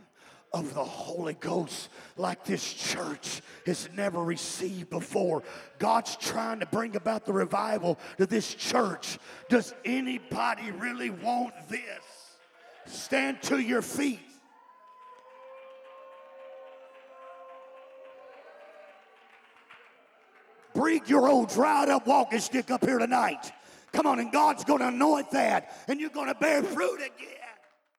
of 0.51 0.73
the 0.73 0.83
Holy 0.83 1.35
Ghost 1.35 1.89
like 2.17 2.43
this 2.43 2.73
church 2.73 3.41
has 3.65 3.89
never 3.95 4.23
received 4.23 4.89
before. 4.89 5.43
God's 5.77 6.15
trying 6.15 6.59
to 6.59 6.65
bring 6.65 6.95
about 6.95 7.25
the 7.25 7.33
revival 7.33 7.99
to 8.17 8.25
this 8.25 8.53
church. 8.53 9.19
Does 9.47 9.73
anybody 9.85 10.71
really 10.71 11.11
want 11.11 11.53
this? 11.69 11.81
Stand 12.85 13.41
to 13.43 13.59
your 13.59 13.81
feet. 13.81 14.19
Bring 20.79 21.01
your 21.07 21.27
old 21.27 21.49
dried 21.49 21.89
up 21.89 22.07
walking 22.07 22.39
stick 22.39 22.71
up 22.71 22.85
here 22.85 22.99
tonight. 22.99 23.51
Come 23.91 24.07
on, 24.07 24.19
and 24.19 24.31
God's 24.31 24.63
going 24.63 24.79
to 24.79 24.87
anoint 24.87 25.31
that, 25.31 25.75
and 25.89 25.99
you're 25.99 26.09
going 26.09 26.27
to 26.27 26.35
bear 26.35 26.63
fruit 26.63 27.01
again. 27.01 27.38